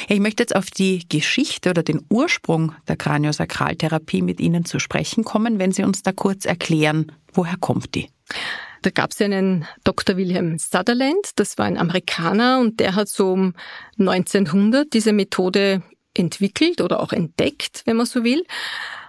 Ich 0.08 0.20
möchte 0.20 0.44
jetzt 0.44 0.56
auf 0.56 0.70
die 0.72 1.08
Geschichte 1.08 1.70
oder 1.70 1.84
den 1.84 2.02
Ursprung 2.10 2.74
der 2.88 2.96
Kraniosakraltherapie 2.96 4.22
mit 4.22 4.40
Ihnen 4.40 4.66
zu 4.66 4.80
sprechen 4.80 5.24
kommen, 5.24 5.60
wenn 5.60 5.72
Sie 5.72 5.84
uns 5.84 6.04
da 6.04 6.12
kurz 6.12 6.46
erklären, 6.46 7.12
woher 7.34 7.58
kommt 7.58 7.96
die? 7.96 8.10
Da 8.82 8.90
gab 8.90 9.12
es 9.12 9.22
einen 9.22 9.66
Dr. 9.84 10.18
William 10.18 10.58
Sutherland, 10.58 11.32
das 11.36 11.58
war 11.58 11.66
ein 11.66 11.78
Amerikaner 11.78 12.60
und 12.60 12.80
der 12.80 12.96
hat 12.96 13.10
so 13.10 13.34
um 13.34 13.54
1900 13.98 14.94
diese 14.94 15.14
Methode 15.14 15.82
entwickelt 16.14 16.82
oder 16.82 17.02
auch 17.02 17.14
entdeckt, 17.14 17.84
wenn 17.86 17.98
man 17.98 18.06
so 18.06 18.24
will. 18.24 18.44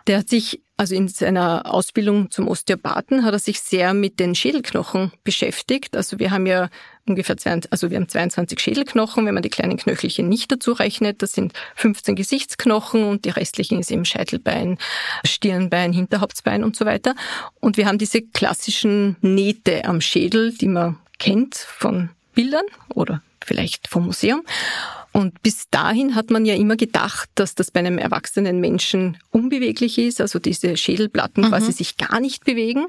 Der 0.06 0.18
hat 0.18 0.28
sich 0.28 0.62
also 0.80 0.94
in 0.94 1.08
seiner 1.08 1.66
Ausbildung 1.66 2.30
zum 2.30 2.48
Osteopathen 2.48 3.22
hat 3.22 3.34
er 3.34 3.38
sich 3.38 3.60
sehr 3.60 3.92
mit 3.92 4.18
den 4.18 4.34
Schädelknochen 4.34 5.12
beschäftigt. 5.24 5.94
Also 5.94 6.18
wir 6.18 6.30
haben 6.30 6.46
ja 6.46 6.70
ungefähr, 7.06 7.36
zwei, 7.36 7.60
also 7.68 7.90
wir 7.90 7.98
haben 7.98 8.08
22 8.08 8.58
Schädelknochen, 8.58 9.26
wenn 9.26 9.34
man 9.34 9.42
die 9.42 9.50
kleinen 9.50 9.76
Knöchelchen 9.76 10.30
nicht 10.30 10.50
dazu 10.50 10.72
rechnet. 10.72 11.20
Das 11.20 11.32
sind 11.32 11.52
15 11.74 12.16
Gesichtsknochen 12.16 13.04
und 13.04 13.26
die 13.26 13.28
restlichen 13.28 13.78
ist 13.78 13.90
eben 13.90 14.06
Scheitelbein, 14.06 14.78
Stirnbein, 15.22 15.92
Hinterhauptsbein 15.92 16.64
und 16.64 16.76
so 16.76 16.86
weiter. 16.86 17.14
Und 17.60 17.76
wir 17.76 17.84
haben 17.84 17.98
diese 17.98 18.22
klassischen 18.22 19.16
Nähte 19.20 19.84
am 19.84 20.00
Schädel, 20.00 20.54
die 20.56 20.68
man 20.68 20.96
kennt 21.18 21.56
von 21.56 22.08
Bildern 22.32 22.64
oder 22.94 23.20
vielleicht 23.44 23.86
vom 23.86 24.06
Museum. 24.06 24.44
Und 25.12 25.42
bis 25.42 25.68
dahin 25.70 26.14
hat 26.14 26.30
man 26.30 26.44
ja 26.44 26.54
immer 26.54 26.76
gedacht, 26.76 27.30
dass 27.34 27.54
das 27.54 27.70
bei 27.70 27.80
einem 27.80 27.98
erwachsenen 27.98 28.60
Menschen 28.60 29.18
unbeweglich 29.30 29.98
ist, 29.98 30.20
also 30.20 30.38
diese 30.38 30.76
Schädelplatten 30.76 31.44
mhm. 31.44 31.48
quasi 31.48 31.72
sich 31.72 31.96
gar 31.96 32.20
nicht 32.20 32.44
bewegen. 32.44 32.86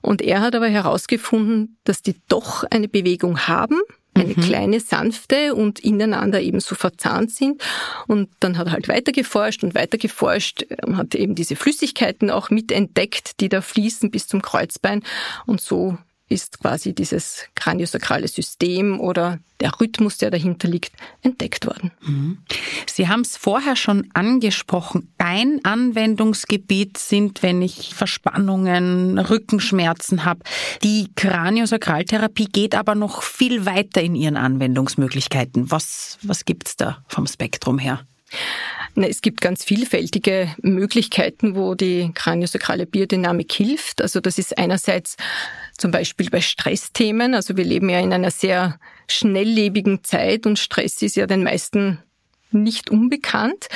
Und 0.00 0.22
er 0.22 0.40
hat 0.40 0.54
aber 0.54 0.68
herausgefunden, 0.68 1.78
dass 1.84 2.02
die 2.02 2.16
doch 2.28 2.64
eine 2.70 2.88
Bewegung 2.88 3.46
haben, 3.46 3.80
eine 4.14 4.34
mhm. 4.34 4.40
kleine, 4.40 4.80
sanfte 4.80 5.54
und 5.54 5.78
ineinander 5.78 6.40
eben 6.40 6.60
so 6.60 6.74
verzahnt 6.74 7.30
sind. 7.30 7.62
Und 8.08 8.28
dann 8.40 8.58
hat 8.58 8.66
er 8.66 8.72
halt 8.72 8.88
weiter 8.88 9.12
geforscht 9.12 9.62
und 9.62 9.74
weiter 9.74 9.98
geforscht, 9.98 10.66
ähm, 10.68 10.96
hat 10.96 11.14
eben 11.14 11.34
diese 11.34 11.56
Flüssigkeiten 11.56 12.30
auch 12.30 12.50
mitentdeckt, 12.50 13.40
die 13.40 13.48
da 13.48 13.60
fließen 13.60 14.10
bis 14.10 14.26
zum 14.26 14.42
Kreuzbein. 14.42 15.02
Und 15.46 15.60
so 15.60 15.96
ist 16.32 16.60
quasi 16.60 16.94
dieses 16.94 17.44
kraniosakrale 17.54 18.26
System 18.26 19.00
oder 19.00 19.38
der 19.60 19.70
Rhythmus, 19.80 20.18
der 20.18 20.30
dahinter 20.30 20.66
liegt, 20.66 20.92
entdeckt 21.22 21.66
worden. 21.66 21.92
Mhm. 22.00 22.38
Sie 22.86 23.06
haben 23.08 23.20
es 23.20 23.36
vorher 23.36 23.76
schon 23.76 24.08
angesprochen. 24.14 25.12
Ein 25.18 25.60
Anwendungsgebiet 25.62 26.98
sind, 26.98 27.42
wenn 27.42 27.62
ich 27.62 27.94
Verspannungen, 27.94 29.18
Rückenschmerzen 29.18 30.24
habe. 30.24 30.40
Die 30.82 31.12
Kraniosakraltherapie 31.14 32.46
geht 32.46 32.74
aber 32.74 32.94
noch 32.94 33.22
viel 33.22 33.64
weiter 33.64 34.02
in 34.02 34.16
ihren 34.16 34.36
Anwendungsmöglichkeiten. 34.36 35.70
Was, 35.70 36.18
was 36.22 36.44
gibt's 36.44 36.76
da 36.76 37.04
vom 37.06 37.26
Spektrum 37.26 37.78
her? 37.78 38.00
Es 38.94 39.22
gibt 39.22 39.40
ganz 39.40 39.64
vielfältige 39.64 40.54
Möglichkeiten, 40.60 41.54
wo 41.54 41.74
die 41.74 42.10
kraniosakrale 42.14 42.86
Biodynamik 42.86 43.52
hilft. 43.52 44.02
Also 44.02 44.20
das 44.20 44.38
ist 44.38 44.58
einerseits 44.58 45.16
zum 45.78 45.90
Beispiel 45.90 46.28
bei 46.28 46.40
Stressthemen. 46.40 47.34
Also 47.34 47.56
wir 47.56 47.64
leben 47.64 47.88
ja 47.88 48.00
in 48.00 48.12
einer 48.12 48.30
sehr 48.30 48.78
schnelllebigen 49.08 50.04
Zeit 50.04 50.46
und 50.46 50.58
Stress 50.58 51.00
ist 51.02 51.16
ja 51.16 51.26
den 51.26 51.42
meisten 51.42 51.98
nicht 52.50 52.90
unbekannt. 52.90 53.68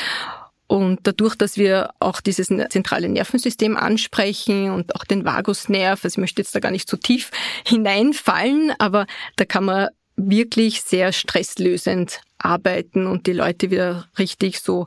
Und 0.68 1.00
dadurch, 1.04 1.36
dass 1.36 1.56
wir 1.56 1.90
auch 2.00 2.20
dieses 2.20 2.48
zentrale 2.48 3.08
Nervensystem 3.08 3.76
ansprechen 3.76 4.70
und 4.70 4.96
auch 4.96 5.04
den 5.04 5.24
Vagusnerv, 5.24 6.04
also 6.04 6.14
ich 6.14 6.18
möchte 6.18 6.42
jetzt 6.42 6.54
da 6.54 6.60
gar 6.60 6.72
nicht 6.72 6.90
so 6.90 6.96
tief 6.96 7.30
hineinfallen, 7.64 8.72
aber 8.78 9.06
da 9.36 9.44
kann 9.44 9.64
man 9.64 9.88
wirklich 10.16 10.82
sehr 10.82 11.12
stresslösend 11.12 12.20
arbeiten 12.46 13.06
und 13.06 13.26
die 13.26 13.32
Leute 13.32 13.70
wieder 13.70 14.06
richtig 14.18 14.60
so 14.60 14.86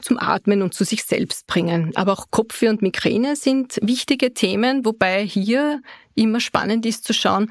zum 0.00 0.18
Atmen 0.18 0.62
und 0.62 0.74
zu 0.74 0.84
sich 0.84 1.04
selbst 1.04 1.46
bringen. 1.46 1.92
Aber 1.96 2.12
auch 2.12 2.30
Kopfweh 2.30 2.68
und 2.68 2.82
Migräne 2.82 3.36
sind 3.36 3.78
wichtige 3.82 4.32
Themen, 4.32 4.84
wobei 4.84 5.24
hier 5.24 5.82
immer 6.14 6.40
spannend 6.40 6.86
ist 6.86 7.04
zu 7.04 7.12
schauen, 7.12 7.50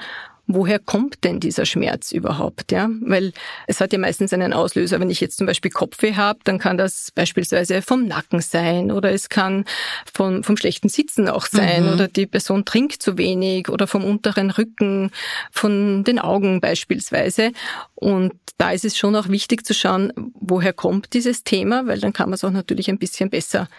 woher 0.49 0.79
kommt 0.79 1.23
denn 1.23 1.39
dieser 1.39 1.65
Schmerz 1.65 2.11
überhaupt? 2.11 2.71
Ja, 2.71 2.89
weil 3.01 3.33
es 3.67 3.79
hat 3.79 3.93
ja 3.93 3.99
meistens 3.99 4.33
einen 4.33 4.51
Auslöser. 4.51 4.99
Wenn 4.99 5.11
ich 5.11 5.21
jetzt 5.21 5.37
zum 5.37 5.45
Beispiel 5.45 5.69
Kopfweh 5.69 6.15
habe, 6.15 6.39
dann 6.43 6.57
kann 6.57 6.77
das 6.77 7.11
beispielsweise 7.11 7.83
vom 7.83 8.07
Nacken 8.07 8.41
sein 8.41 8.91
oder 8.91 9.11
es 9.11 9.29
kann 9.29 9.63
vom, 10.11 10.43
vom 10.43 10.57
schlechten 10.57 10.89
Sitzen 10.89 11.29
auch 11.29 11.45
sein 11.45 11.85
mhm. 11.85 11.93
oder 11.93 12.07
die 12.07 12.25
Person 12.25 12.65
trinkt 12.65 13.01
zu 13.01 13.17
wenig 13.17 13.69
oder 13.69 13.85
vom 13.85 14.03
unteren 14.03 14.49
Rücken, 14.49 15.11
von 15.51 16.03
den 16.03 16.17
Augen 16.17 16.61
beispielsweise. 16.61 17.51
Und 17.93 18.33
da 18.57 18.71
ist 18.71 18.85
es 18.85 18.97
schon 18.97 19.15
auch 19.15 19.29
wichtig 19.29 19.65
zu 19.65 19.75
schauen, 19.75 20.11
woher 20.33 20.73
kommt 20.73 21.13
dieses 21.13 21.43
Thema, 21.43 21.85
weil 21.85 21.99
dann 21.99 22.11
kann 22.11 22.29
man 22.29 22.35
es 22.35 22.43
auch 22.43 22.49
natürlich 22.49 22.89
ein 22.89 22.97
bisschen 22.97 23.29
besser 23.29 23.69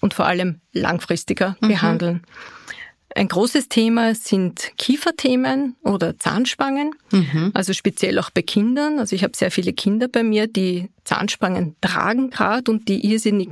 und 0.00 0.14
vor 0.14 0.26
allem 0.26 0.60
langfristiger 0.72 1.56
mhm. 1.60 1.68
behandeln. 1.68 2.22
Ein 3.14 3.28
großes 3.28 3.68
Thema 3.68 4.14
sind 4.14 4.72
Kieferthemen 4.76 5.76
oder 5.82 6.18
Zahnspangen, 6.18 6.94
mhm. 7.10 7.50
also 7.54 7.72
speziell 7.72 8.18
auch 8.18 8.30
bei 8.30 8.42
Kindern. 8.42 8.98
Also 8.98 9.16
ich 9.16 9.24
habe 9.24 9.36
sehr 9.36 9.50
viele 9.50 9.72
Kinder 9.72 10.08
bei 10.08 10.22
mir, 10.22 10.46
die 10.46 10.90
Zahnspangen 11.04 11.74
tragen 11.80 12.28
gerade 12.30 12.70
und 12.70 12.86
die 12.86 13.10
irrsinnig, 13.10 13.48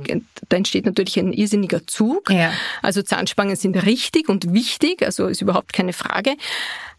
da 0.47 0.57
entsteht 0.57 0.85
natürlich 0.85 1.17
ein 1.17 1.33
irrsinniger 1.33 1.87
Zug. 1.87 2.29
Ja. 2.29 2.51
Also 2.83 3.01
Zahnspangen 3.01 3.55
sind 3.55 3.75
richtig 3.83 4.29
und 4.29 4.53
wichtig, 4.53 5.01
also 5.03 5.25
ist 5.25 5.41
überhaupt 5.41 5.73
keine 5.73 5.93
Frage. 5.93 6.35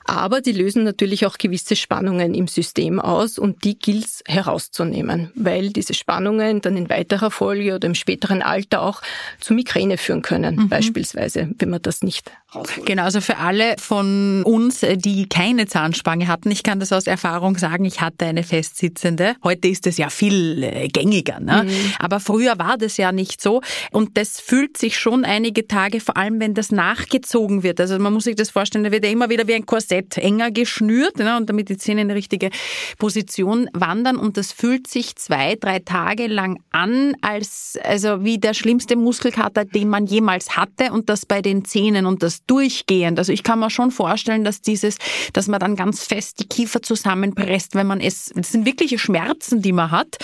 Aber 0.08 0.40
die 0.40 0.52
lösen 0.52 0.84
natürlich 0.84 1.26
auch 1.26 1.36
gewisse 1.36 1.76
Spannungen 1.76 2.32
im 2.32 2.48
System 2.48 2.98
aus 2.98 3.38
und 3.38 3.64
die 3.64 3.78
gilt 3.78 4.06
es 4.06 4.22
herauszunehmen, 4.26 5.30
weil 5.34 5.68
diese 5.68 5.92
Spannungen 5.92 6.62
dann 6.62 6.78
in 6.78 6.88
weiterer 6.88 7.30
Folge 7.30 7.74
oder 7.74 7.86
im 7.86 7.94
späteren 7.94 8.40
Alter 8.40 8.80
auch 8.80 9.02
zu 9.38 9.52
Migräne 9.52 9.98
führen 9.98 10.22
können, 10.22 10.56
mhm. 10.56 10.68
beispielsweise, 10.70 11.50
wenn 11.58 11.68
man 11.68 11.82
das 11.82 12.02
nicht 12.02 12.32
rausholt. 12.54 12.86
Genau, 12.86 13.04
also 13.04 13.20
für 13.20 13.38
alle 13.38 13.76
von 13.78 14.42
uns, 14.44 14.80
die 14.80 15.28
keine 15.28 15.66
Zahnspange 15.66 16.28
hatten, 16.28 16.50
ich 16.50 16.62
kann 16.62 16.80
das 16.80 16.92
aus 16.92 17.06
Erfahrung 17.06 17.58
sagen, 17.58 17.84
ich 17.84 18.00
hatte 18.00 18.26
eine 18.26 18.42
festsitzende. 18.42 19.34
Heute 19.42 19.68
ist 19.68 19.86
es 19.86 19.98
ja 19.98 20.10
viel 20.10 20.62
äh, 20.62 20.88
gängiger, 20.88 21.40
ne? 21.40 21.64
Mhm. 21.64 21.92
aber 21.98 22.20
früher 22.20 22.58
war 22.58 22.78
das 22.78 22.96
ja 22.96 23.12
nicht 23.12 23.40
so 23.40 23.62
und 23.90 24.16
das 24.16 24.40
fühlt 24.40 24.76
sich 24.76 24.98
schon 24.98 25.24
einige 25.24 25.66
Tage, 25.66 26.00
vor 26.00 26.16
allem 26.16 26.40
wenn 26.40 26.54
das 26.54 26.70
nachgezogen 26.70 27.62
wird. 27.62 27.80
Also 27.80 27.98
man 27.98 28.12
muss 28.12 28.24
sich 28.24 28.36
das 28.36 28.50
vorstellen, 28.50 28.84
da 28.84 28.92
wird 28.92 29.04
ja 29.04 29.10
immer 29.10 29.28
wieder 29.28 29.46
wie 29.46 29.54
ein 29.54 29.66
Korsett 29.66 29.88
Korsett 29.88 30.18
enger 30.18 30.50
geschnürt 30.50 31.18
ne, 31.18 31.36
und 31.36 31.48
damit 31.48 31.68
die 31.68 31.76
Zähne 31.76 32.02
in 32.02 32.08
die 32.08 32.14
richtige 32.14 32.50
Position 32.98 33.68
wandern. 33.72 34.16
Und 34.16 34.36
das 34.36 34.52
fühlt 34.52 34.86
sich 34.86 35.16
zwei, 35.16 35.54
drei 35.54 35.78
Tage 35.78 36.26
lang 36.26 36.60
an, 36.70 37.14
als 37.20 37.78
also 37.82 38.24
wie 38.24 38.38
der 38.38 38.54
schlimmste 38.54 38.96
Muskelkater, 38.96 39.64
den 39.64 39.88
man 39.88 40.06
jemals 40.06 40.56
hatte 40.56 40.92
und 40.92 41.08
das 41.08 41.26
bei 41.26 41.42
den 41.42 41.64
Zähnen 41.64 42.06
und 42.06 42.22
das 42.22 42.37
durchgehend. 42.46 43.18
Also 43.18 43.32
ich 43.32 43.42
kann 43.42 43.58
mir 43.58 43.70
schon 43.70 43.90
vorstellen, 43.90 44.44
dass 44.44 44.60
dieses, 44.60 44.98
dass 45.32 45.48
man 45.48 45.58
dann 45.58 45.74
ganz 45.74 46.04
fest 46.04 46.40
die 46.40 46.46
Kiefer 46.46 46.82
zusammenpresst, 46.82 47.74
wenn 47.74 47.86
man 47.86 48.00
es, 48.00 48.30
das 48.34 48.52
sind 48.52 48.66
wirkliche 48.66 48.98
Schmerzen, 48.98 49.62
die 49.62 49.72
man 49.72 49.90
hat. 49.90 50.18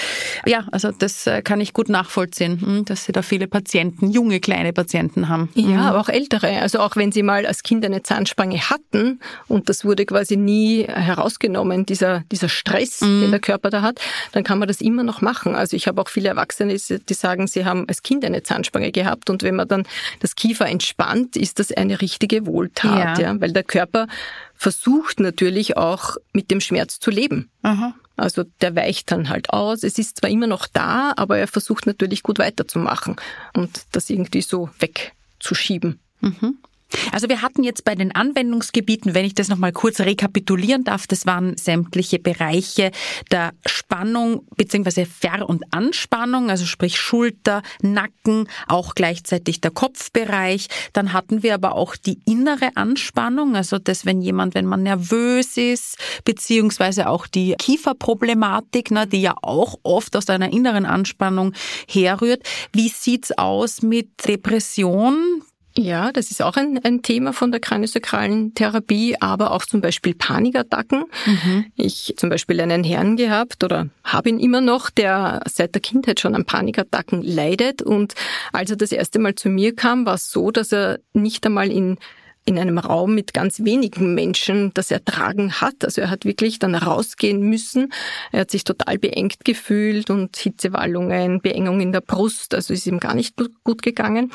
Ja, 0.47 0.66
also 0.71 0.92
das 0.92 1.26
äh, 1.26 1.42
kann 1.42 1.61
ich 1.61 1.73
gut 1.73 1.88
nachvollziehen, 1.88 2.61
hm, 2.61 2.85
dass 2.85 3.06
sie 3.06 3.12
da 3.12 3.23
viele 3.23 3.49
Patienten, 3.49 4.11
junge 4.11 4.40
kleine 4.40 4.73
Patienten 4.73 5.28
haben. 5.28 5.49
Ja, 5.54 5.66
mhm. 5.66 5.78
aber 5.78 6.00
auch 6.00 6.09
ältere. 6.09 6.61
Also 6.61 6.80
auch 6.80 6.97
wenn 6.97 7.11
sie 7.11 7.23
mal 7.23 7.44
als 7.44 7.62
Kind 7.62 7.85
eine 7.85 8.02
Zahnspange 8.02 8.71
hatten 8.71 9.21
und 9.49 9.64
und 9.64 9.71
das 9.71 9.87
wurde 9.87 10.04
quasi 10.04 10.37
nie 10.37 10.85
herausgenommen, 10.85 11.87
dieser, 11.87 12.23
dieser 12.30 12.50
Stress, 12.50 13.00
mhm. 13.00 13.23
den 13.23 13.30
der 13.30 13.40
Körper 13.40 13.71
da 13.71 13.80
hat, 13.80 13.99
dann 14.33 14.44
kann 14.44 14.59
man 14.59 14.68
das 14.68 14.83
immer 14.83 15.02
noch 15.02 15.23
machen. 15.23 15.54
Also 15.54 15.75
ich 15.75 15.88
habe 15.88 16.02
auch 16.02 16.11
viele 16.11 16.28
Erwachsene, 16.28 16.76
die 16.76 17.14
sagen, 17.14 17.47
sie 17.47 17.64
haben 17.64 17.88
als 17.88 18.02
Kind 18.02 18.26
eine 18.26 18.42
Zahnspange 18.42 18.92
gehabt 18.92 19.30
und 19.30 19.42
wenn 19.42 19.56
man 19.56 19.66
dann 19.66 19.85
das 20.21 20.37
Kiefer 20.37 20.66
entspannt, 20.66 21.37
ist 21.37 21.61
das 21.61 21.73
eine 21.73 22.02
richtige 22.04 22.46
Wohltat, 22.46 23.18
ja, 23.18 23.32
ja 23.32 23.40
weil 23.40 23.52
der 23.52 23.64
Körper 23.64 24.06
versucht 24.54 25.20
natürlich 25.20 25.76
auch 25.76 26.16
mit 26.32 26.50
dem 26.50 26.61
Schmerz 26.61 27.00
zu 27.00 27.11
leben. 27.11 27.50
Aha. 27.62 27.94
Also 28.16 28.44
der 28.61 28.76
weicht 28.76 29.11
dann 29.11 29.28
halt 29.28 29.50
aus. 29.50 29.82
Es 29.82 29.99
ist 29.99 30.18
zwar 30.18 30.30
immer 30.30 30.46
noch 30.46 30.66
da, 30.66 31.12
aber 31.16 31.38
er 31.38 31.49
versucht 31.49 31.87
natürlich 31.87 32.23
gut 32.23 32.38
weiterzumachen 32.38 33.16
und 33.54 33.70
das 33.92 34.11
irgendwie 34.11 34.42
so 34.42 34.68
wegzuschieben. 34.78 35.99
Mhm. 36.20 36.58
Also 37.13 37.29
wir 37.29 37.43
hatten 37.43 37.63
jetzt 37.63 37.85
bei 37.85 37.95
den 37.95 38.15
Anwendungsgebieten, 38.15 39.15
wenn 39.15 39.25
ich 39.25 39.35
das 39.35 39.49
nochmal 39.49 39.73
kurz 39.73 40.01
rekapitulieren 40.01 40.85
darf, 40.85 41.07
das 41.07 41.27
waren 41.27 41.57
sämtliche 41.57 42.19
Bereiche 42.19 42.91
der 43.31 43.53
Spannung 43.67 44.47
beziehungsweise 44.57 45.07
Ver- 45.07 45.49
und 45.49 45.65
Anspannung, 45.73 46.51
also 46.51 46.67
sprich 46.67 46.99
Schulter, 46.99 47.63
Nacken, 47.83 48.49
auch 48.69 48.95
gleichzeitig 48.95 49.61
der 49.61 49.71
Kopfbereich. 49.71 50.69
Dann 50.93 51.13
hatten 51.13 51.43
wir 51.43 51.55
aber 51.55 51.75
auch 51.75 51.97
die 51.97 52.19
innere 52.27 52.77
Anspannung, 52.77 53.57
also 53.57 53.79
das, 53.79 54.07
wenn 54.07 54.23
jemand, 54.23 54.55
wenn 54.55 54.67
man 54.67 54.83
nervös 54.83 55.57
ist, 55.57 55.97
beziehungsweise 56.25 57.09
auch 57.09 57.27
die 57.27 57.55
Kieferproblematik, 57.59 58.91
ne, 58.91 59.07
die 59.07 59.23
ja 59.23 59.35
auch 59.43 59.77
oft 59.83 60.17
aus 60.17 60.29
einer 60.29 60.53
inneren 60.53 60.87
Anspannung 60.87 61.53
herrührt. 61.89 62.43
Wie 62.73 62.89
sieht's 62.89 63.37
aus 63.37 63.83
mit 63.83 64.27
Depression? 64.27 65.43
Ja, 65.76 66.12
das 66.12 66.31
ist 66.31 66.40
auch 66.40 66.57
ein, 66.57 66.78
ein 66.85 67.02
Thema 67.02 67.33
von 67.33 67.50
der 67.50 67.61
kraniosakralen 67.61 68.54
Therapie, 68.54 69.16
aber 69.21 69.50
auch 69.50 69.64
zum 69.66 69.81
Beispiel 69.81 70.14
Panikattacken. 70.14 71.04
Mhm. 71.26 71.66
Ich 71.75 72.14
zum 72.16 72.31
Beispiel 72.31 72.61
einen 72.61 72.85
Herrn 72.85 73.16
gehabt 73.16 73.64
oder 73.64 73.88
habe 74.04 74.28
ihn 74.28 74.38
immer 74.38 74.61
noch, 74.61 74.88
der 74.88 75.43
seit 75.50 75.75
der 75.75 75.83
Kindheit 75.83 76.21
schon 76.21 76.37
an 76.37 76.45
Panikattacken 76.45 77.23
leidet. 77.23 77.83
Und 77.83 78.14
als 78.52 78.71
er 78.71 78.76
das 78.76 78.93
erste 78.93 79.19
Mal 79.19 79.35
zu 79.35 79.49
mir 79.49 79.75
kam, 79.75 80.07
war 80.07 80.14
es 80.14 80.31
so, 80.31 80.52
dass 80.52 80.73
er 80.73 81.00
nicht 81.12 81.45
einmal 81.45 81.71
in 81.71 81.99
in 82.47 82.59
einem 82.59 82.76
Raum 82.76 83.14
mit 83.14 83.33
ganz 83.33 83.64
wenigen 83.64 84.14
Menschen 84.14 84.71
das 84.75 84.90
ertragen 84.90 85.62
hat. 85.62 85.83
Also 85.83 86.02
er 86.02 86.11
hat 86.11 86.26
wirklich 86.26 86.59
dann 86.59 86.75
rausgehen 86.75 87.40
müssen. 87.40 87.90
Er 88.33 88.40
hat 88.40 88.50
sich 88.50 88.64
total 88.64 88.99
beengt 88.99 89.47
gefühlt 89.47 90.11
und 90.11 90.37
Hitzewallungen, 90.37 91.40
Beengung 91.40 91.81
in 91.81 91.93
der 91.93 92.02
Brust. 92.02 92.54
Also 92.54 92.75
ist 92.75 92.87
ihm 92.87 93.00
gar 93.00 93.14
nicht 93.14 93.37
gut 93.64 93.83
gegangen. 93.83 94.31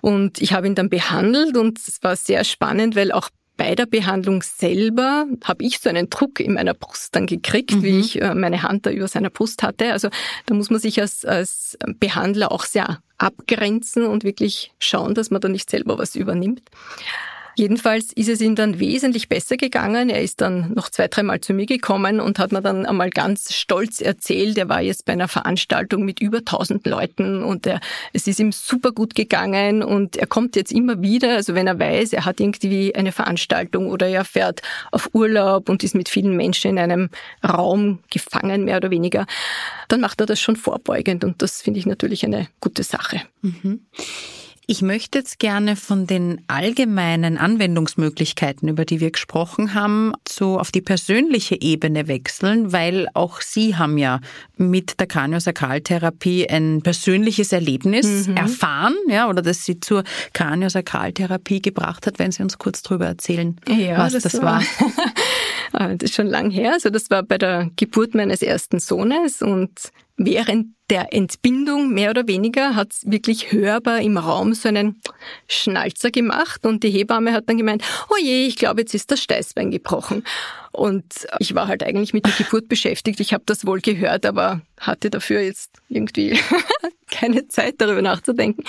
Und 0.00 0.40
ich 0.40 0.52
habe 0.52 0.66
ihn 0.66 0.74
dann 0.74 0.88
behandelt 0.88 1.56
und 1.56 1.78
es 1.78 2.02
war 2.02 2.16
sehr 2.16 2.44
spannend, 2.44 2.96
weil 2.96 3.12
auch 3.12 3.30
bei 3.58 3.74
der 3.74 3.86
Behandlung 3.86 4.42
selber 4.42 5.26
habe 5.44 5.64
ich 5.64 5.80
so 5.80 5.90
einen 5.90 6.08
Druck 6.08 6.38
in 6.40 6.54
meiner 6.54 6.74
Brust 6.74 7.14
dann 7.16 7.26
gekriegt, 7.26 7.74
mhm. 7.74 7.82
wie 7.82 7.98
ich 7.98 8.22
äh, 8.22 8.34
meine 8.34 8.62
Hand 8.62 8.86
da 8.86 8.90
über 8.90 9.08
seiner 9.08 9.30
Brust 9.30 9.62
hatte. 9.62 9.92
Also 9.92 10.08
da 10.46 10.54
muss 10.54 10.70
man 10.70 10.80
sich 10.80 11.00
als, 11.00 11.24
als 11.24 11.76
Behandler 11.98 12.52
auch 12.52 12.64
sehr 12.64 13.00
abgrenzen 13.18 14.06
und 14.06 14.22
wirklich 14.22 14.72
schauen, 14.78 15.14
dass 15.14 15.30
man 15.30 15.40
da 15.40 15.48
nicht 15.48 15.68
selber 15.68 15.98
was 15.98 16.14
übernimmt. 16.14 16.62
Jedenfalls 17.58 18.12
ist 18.12 18.28
es 18.28 18.40
ihm 18.40 18.54
dann 18.54 18.78
wesentlich 18.78 19.28
besser 19.28 19.56
gegangen. 19.56 20.10
Er 20.10 20.22
ist 20.22 20.40
dann 20.40 20.72
noch 20.74 20.90
zwei, 20.90 21.08
dreimal 21.08 21.40
zu 21.40 21.52
mir 21.52 21.66
gekommen 21.66 22.20
und 22.20 22.38
hat 22.38 22.52
mir 22.52 22.62
dann 22.62 22.86
einmal 22.86 23.10
ganz 23.10 23.52
stolz 23.52 24.00
erzählt, 24.00 24.56
er 24.58 24.68
war 24.68 24.80
jetzt 24.80 25.06
bei 25.06 25.14
einer 25.14 25.26
Veranstaltung 25.26 26.04
mit 26.04 26.20
über 26.20 26.38
1000 26.38 26.86
Leuten 26.86 27.42
und 27.42 27.66
er, 27.66 27.80
es 28.12 28.28
ist 28.28 28.38
ihm 28.38 28.52
super 28.52 28.92
gut 28.92 29.16
gegangen 29.16 29.82
und 29.82 30.16
er 30.16 30.28
kommt 30.28 30.54
jetzt 30.54 30.70
immer 30.70 31.02
wieder, 31.02 31.34
also 31.34 31.56
wenn 31.56 31.66
er 31.66 31.80
weiß, 31.80 32.12
er 32.12 32.26
hat 32.26 32.38
irgendwie 32.38 32.94
eine 32.94 33.10
Veranstaltung 33.10 33.90
oder 33.90 34.06
er 34.06 34.24
fährt 34.24 34.62
auf 34.92 35.10
Urlaub 35.12 35.68
und 35.68 35.82
ist 35.82 35.96
mit 35.96 36.08
vielen 36.08 36.36
Menschen 36.36 36.70
in 36.70 36.78
einem 36.78 37.10
Raum 37.44 37.98
gefangen, 38.08 38.66
mehr 38.66 38.76
oder 38.76 38.92
weniger, 38.92 39.26
dann 39.88 40.00
macht 40.00 40.20
er 40.20 40.26
das 40.26 40.40
schon 40.40 40.54
vorbeugend 40.54 41.24
und 41.24 41.42
das 41.42 41.60
finde 41.60 41.80
ich 41.80 41.86
natürlich 41.86 42.24
eine 42.24 42.46
gute 42.60 42.84
Sache. 42.84 43.22
Mhm. 43.42 43.80
Ich 44.70 44.82
möchte 44.82 45.16
jetzt 45.16 45.38
gerne 45.38 45.76
von 45.76 46.06
den 46.06 46.42
allgemeinen 46.46 47.38
Anwendungsmöglichkeiten, 47.38 48.68
über 48.68 48.84
die 48.84 49.00
wir 49.00 49.10
gesprochen 49.10 49.72
haben, 49.72 50.12
zu 50.26 50.58
auf 50.58 50.70
die 50.70 50.82
persönliche 50.82 51.58
Ebene 51.58 52.06
wechseln, 52.06 52.70
weil 52.70 53.08
auch 53.14 53.40
Sie 53.40 53.76
haben 53.76 53.96
ja 53.96 54.20
mit 54.58 55.00
der 55.00 55.06
Kraniosakraltherapie 55.06 56.50
ein 56.50 56.82
persönliches 56.82 57.50
Erlebnis 57.50 58.28
mhm. 58.28 58.36
erfahren, 58.36 58.94
ja, 59.08 59.30
oder 59.30 59.40
das 59.40 59.64
Sie 59.64 59.80
zur 59.80 60.04
Kraniosakraltherapie 60.34 61.62
gebracht 61.62 62.06
hat, 62.06 62.18
wenn 62.18 62.30
Sie 62.30 62.42
uns 62.42 62.58
kurz 62.58 62.82
darüber 62.82 63.06
erzählen, 63.06 63.58
ja, 63.66 63.96
was 63.96 64.12
das, 64.12 64.24
das 64.24 64.42
war. 64.42 64.62
Ah, 65.72 65.94
das 65.94 66.10
ist 66.10 66.16
schon 66.16 66.26
lang 66.26 66.50
her. 66.50 66.72
Also 66.72 66.88
das 66.88 67.10
war 67.10 67.22
bei 67.22 67.36
der 67.36 67.70
Geburt 67.76 68.14
meines 68.14 68.40
ersten 68.40 68.80
Sohnes 68.80 69.42
und 69.42 69.92
während 70.16 70.68
der 70.90 71.12
Entbindung 71.12 71.92
mehr 71.92 72.10
oder 72.10 72.26
weniger 72.26 72.74
hat 72.74 72.92
es 72.92 73.10
wirklich 73.10 73.52
hörbar 73.52 74.00
im 74.00 74.16
Raum 74.16 74.54
so 74.54 74.68
einen 74.68 75.00
Schnalzer 75.46 76.10
gemacht 76.10 76.64
und 76.64 76.82
die 76.82 76.90
Hebamme 76.90 77.32
hat 77.32 77.48
dann 77.48 77.58
gemeint, 77.58 77.82
oh 78.08 78.16
je, 78.20 78.46
ich 78.46 78.56
glaube, 78.56 78.80
jetzt 78.80 78.94
ist 78.94 79.10
das 79.10 79.20
Steißbein 79.20 79.70
gebrochen. 79.70 80.24
Und 80.72 81.26
ich 81.38 81.54
war 81.54 81.66
halt 81.66 81.82
eigentlich 81.82 82.12
mit 82.12 82.24
der 82.24 82.32
Geburt 82.32 82.68
beschäftigt. 82.68 83.20
Ich 83.20 83.32
habe 83.32 83.42
das 83.46 83.66
wohl 83.66 83.80
gehört, 83.80 84.24
aber 84.24 84.60
hatte 84.78 85.10
dafür 85.10 85.40
jetzt 85.40 85.78
irgendwie 85.88 86.38
keine 87.10 87.48
Zeit 87.48 87.76
darüber 87.78 88.02
nachzudenken. 88.02 88.62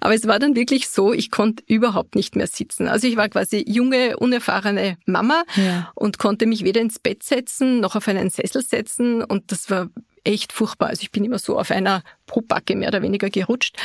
Aber 0.00 0.14
es 0.14 0.26
war 0.26 0.38
dann 0.38 0.56
wirklich 0.56 0.88
so, 0.88 1.12
ich 1.12 1.30
konnte 1.30 1.62
überhaupt 1.66 2.14
nicht 2.14 2.36
mehr 2.36 2.46
sitzen. 2.46 2.88
Also 2.88 3.06
ich 3.06 3.16
war 3.16 3.28
quasi 3.28 3.64
junge, 3.68 4.16
unerfahrene 4.16 4.96
Mama 5.04 5.42
ja. 5.56 5.92
und 5.94 6.18
konnte 6.18 6.46
mich 6.46 6.64
weder 6.64 6.80
ins 6.80 6.98
Bett 6.98 7.22
setzen 7.22 7.80
noch 7.80 7.96
auf 7.96 8.08
einen 8.08 8.30
Sessel 8.30 8.62
setzen 8.62 9.22
und 9.22 9.52
das 9.52 9.68
war 9.68 9.88
echt 10.24 10.52
furchtbar. 10.52 10.88
Also 10.88 11.02
ich 11.02 11.10
bin 11.10 11.24
immer 11.24 11.38
so 11.38 11.58
auf 11.58 11.70
einer 11.70 12.02
Probacke 12.26 12.76
mehr 12.76 12.88
oder 12.88 13.02
weniger 13.02 13.30
gerutscht. 13.30 13.76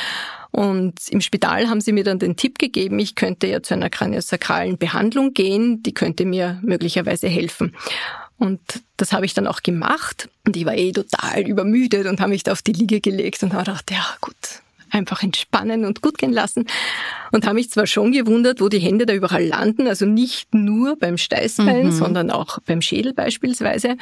Und 0.50 0.94
im 1.10 1.20
Spital 1.20 1.68
haben 1.68 1.80
sie 1.80 1.92
mir 1.92 2.04
dann 2.04 2.18
den 2.18 2.36
Tipp 2.36 2.58
gegeben, 2.58 2.98
ich 2.98 3.14
könnte 3.14 3.46
ja 3.46 3.62
zu 3.62 3.74
einer 3.74 3.90
kraniosakralen 3.90 4.78
Behandlung 4.78 5.34
gehen, 5.34 5.82
die 5.82 5.92
könnte 5.92 6.24
mir 6.24 6.58
möglicherweise 6.62 7.28
helfen. 7.28 7.74
Und 8.38 8.60
das 8.96 9.12
habe 9.12 9.26
ich 9.26 9.34
dann 9.34 9.46
auch 9.46 9.62
gemacht. 9.62 10.28
Und 10.46 10.56
ich 10.56 10.64
war 10.64 10.74
eh 10.74 10.92
total 10.92 11.42
übermüdet 11.42 12.06
und 12.06 12.20
habe 12.20 12.30
mich 12.30 12.44
da 12.44 12.52
auf 12.52 12.62
die 12.62 12.72
Liege 12.72 13.00
gelegt 13.00 13.42
und 13.42 13.52
habe 13.52 13.64
gedacht, 13.64 13.90
ja 13.90 14.04
gut, 14.20 14.36
einfach 14.90 15.22
entspannen 15.22 15.84
und 15.84 16.02
gut 16.02 16.18
gehen 16.18 16.32
lassen. 16.32 16.66
Und 17.32 17.44
habe 17.44 17.56
mich 17.56 17.70
zwar 17.70 17.86
schon 17.86 18.12
gewundert, 18.12 18.60
wo 18.60 18.68
die 18.68 18.78
Hände 18.78 19.06
da 19.06 19.12
überall 19.12 19.44
landen, 19.44 19.86
also 19.86 20.06
nicht 20.06 20.54
nur 20.54 20.96
beim 20.96 21.18
Steißbein, 21.18 21.86
mhm. 21.86 21.92
sondern 21.92 22.30
auch 22.30 22.58
beim 22.60 22.80
Schädel 22.80 23.12
beispielsweise 23.12 23.96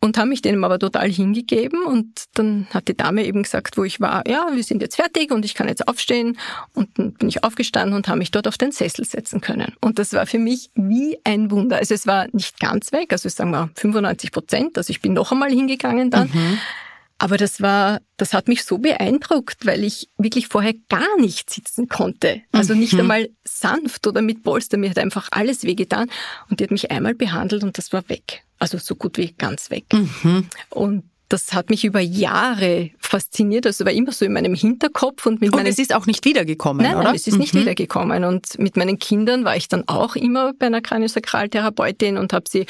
und 0.00 0.18
haben 0.18 0.28
mich 0.28 0.42
denen 0.42 0.62
aber 0.62 0.78
total 0.78 1.10
hingegeben 1.10 1.84
und 1.84 2.24
dann 2.34 2.66
hat 2.72 2.88
die 2.88 2.96
Dame 2.96 3.24
eben 3.24 3.42
gesagt, 3.42 3.76
wo 3.76 3.84
ich 3.84 4.00
war, 4.00 4.28
ja, 4.28 4.48
wir 4.52 4.62
sind 4.62 4.82
jetzt 4.82 4.96
fertig 4.96 5.32
und 5.32 5.44
ich 5.44 5.54
kann 5.54 5.68
jetzt 5.68 5.88
aufstehen 5.88 6.38
und 6.74 6.90
dann 6.98 7.14
bin 7.14 7.28
ich 7.28 7.44
aufgestanden 7.44 7.96
und 7.96 8.08
habe 8.08 8.18
mich 8.18 8.30
dort 8.30 8.46
auf 8.46 8.58
den 8.58 8.72
Sessel 8.72 9.04
setzen 9.04 9.40
können. 9.40 9.74
Und 9.80 9.98
das 9.98 10.12
war 10.12 10.26
für 10.26 10.38
mich 10.38 10.70
wie 10.74 11.18
ein 11.24 11.50
Wunder. 11.50 11.78
Also 11.78 11.94
es 11.94 12.06
war 12.06 12.26
nicht 12.32 12.60
ganz 12.60 12.92
weg, 12.92 13.12
also 13.12 13.28
sagen 13.28 13.50
wir 13.50 13.70
95 13.74 14.32
Prozent, 14.32 14.78
also 14.78 14.90
ich 14.90 15.00
bin 15.00 15.14
noch 15.14 15.32
einmal 15.32 15.50
hingegangen 15.50 16.10
dann. 16.10 16.28
Mhm. 16.28 16.58
Aber 17.18 17.38
das 17.38 17.62
war, 17.62 18.00
das 18.18 18.34
hat 18.34 18.46
mich 18.46 18.64
so 18.64 18.76
beeindruckt, 18.76 19.64
weil 19.64 19.84
ich 19.84 20.10
wirklich 20.18 20.48
vorher 20.48 20.74
gar 20.90 21.18
nicht 21.18 21.48
sitzen 21.48 21.88
konnte. 21.88 22.42
Also 22.52 22.74
nicht 22.74 22.92
mhm. 22.92 23.00
einmal 23.00 23.28
sanft 23.42 24.06
oder 24.06 24.20
mit 24.20 24.42
Polster. 24.42 24.76
Mir 24.76 24.90
hat 24.90 24.98
einfach 24.98 25.28
alles 25.30 25.62
wehgetan. 25.64 26.10
Und 26.50 26.60
die 26.60 26.64
hat 26.64 26.70
mich 26.70 26.90
einmal 26.90 27.14
behandelt 27.14 27.64
und 27.64 27.78
das 27.78 27.92
war 27.94 28.06
weg. 28.10 28.44
Also 28.58 28.78
so 28.78 28.94
gut 28.94 29.18
wie 29.18 29.32
ganz 29.32 29.70
weg. 29.70 29.84
Mhm. 29.92 30.48
Und 30.70 31.04
das 31.28 31.52
hat 31.52 31.70
mich 31.70 31.84
über 31.84 32.00
Jahre 32.00 32.90
fasziniert. 32.98 33.66
Also 33.66 33.84
war 33.84 33.92
immer 33.92 34.12
so 34.12 34.24
in 34.24 34.32
meinem 34.32 34.54
Hinterkopf 34.54 35.26
und 35.26 35.40
mit 35.40 35.52
und 35.52 35.66
es 35.66 35.78
ist 35.78 35.94
auch 35.94 36.06
nicht 36.06 36.24
wiedergekommen, 36.24 36.84
nein, 36.84 36.94
oder? 36.94 37.04
Nein, 37.04 37.14
es 37.16 37.26
ist 37.26 37.34
mhm. 37.34 37.40
nicht 37.40 37.54
wiedergekommen. 37.54 38.24
Und 38.24 38.58
mit 38.58 38.76
meinen 38.76 38.98
Kindern 38.98 39.44
war 39.44 39.56
ich 39.56 39.68
dann 39.68 39.88
auch 39.88 40.14
immer 40.14 40.52
bei 40.52 40.66
einer 40.66 40.80
Kraniosakraltherapeutin 40.80 42.16
und 42.16 42.32
habe 42.32 42.44
sie 42.48 42.66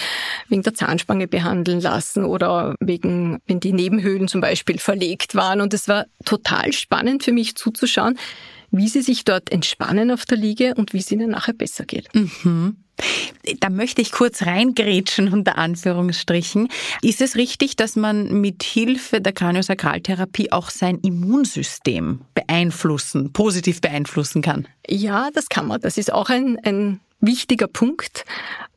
wegen 0.48 0.62
der 0.62 0.74
Zahnspange 0.74 1.28
behandeln 1.28 1.80
lassen 1.80 2.24
oder 2.24 2.74
wegen, 2.80 3.40
wenn 3.46 3.60
die 3.60 3.72
Nebenhöhlen 3.72 4.28
zum 4.28 4.40
Beispiel 4.40 4.78
verlegt 4.78 5.34
waren. 5.34 5.60
Und 5.60 5.74
es 5.74 5.86
war 5.86 6.06
total 6.24 6.72
spannend 6.72 7.24
für 7.24 7.32
mich 7.32 7.56
zuzuschauen, 7.56 8.18
wie 8.70 8.88
sie 8.88 9.02
sich 9.02 9.24
dort 9.24 9.52
entspannen 9.52 10.10
auf 10.10 10.24
der 10.24 10.38
Liege 10.38 10.74
und 10.76 10.92
wie 10.92 10.98
es 10.98 11.10
ihnen 11.10 11.30
nachher 11.30 11.54
besser 11.54 11.84
geht. 11.84 12.08
Mhm. 12.14 12.76
Da 13.60 13.70
möchte 13.70 14.02
ich 14.02 14.10
kurz 14.12 14.42
reingrätschen 14.42 15.32
unter 15.32 15.58
Anführungsstrichen. 15.58 16.68
Ist 17.02 17.20
es 17.20 17.36
richtig, 17.36 17.76
dass 17.76 17.94
man 17.94 18.40
mit 18.40 18.62
Hilfe 18.62 19.20
der 19.20 19.32
Kraniosakraltherapie 19.32 20.52
auch 20.52 20.70
sein 20.70 20.98
Immunsystem 21.00 22.22
beeinflussen, 22.34 23.32
positiv 23.32 23.80
beeinflussen 23.80 24.42
kann? 24.42 24.66
Ja, 24.88 25.30
das 25.32 25.48
kann 25.48 25.66
man. 25.66 25.80
Das 25.80 25.98
ist 25.98 26.12
auch 26.12 26.30
ein, 26.30 26.58
ein 26.64 27.00
wichtiger 27.20 27.68
Punkt, 27.68 28.24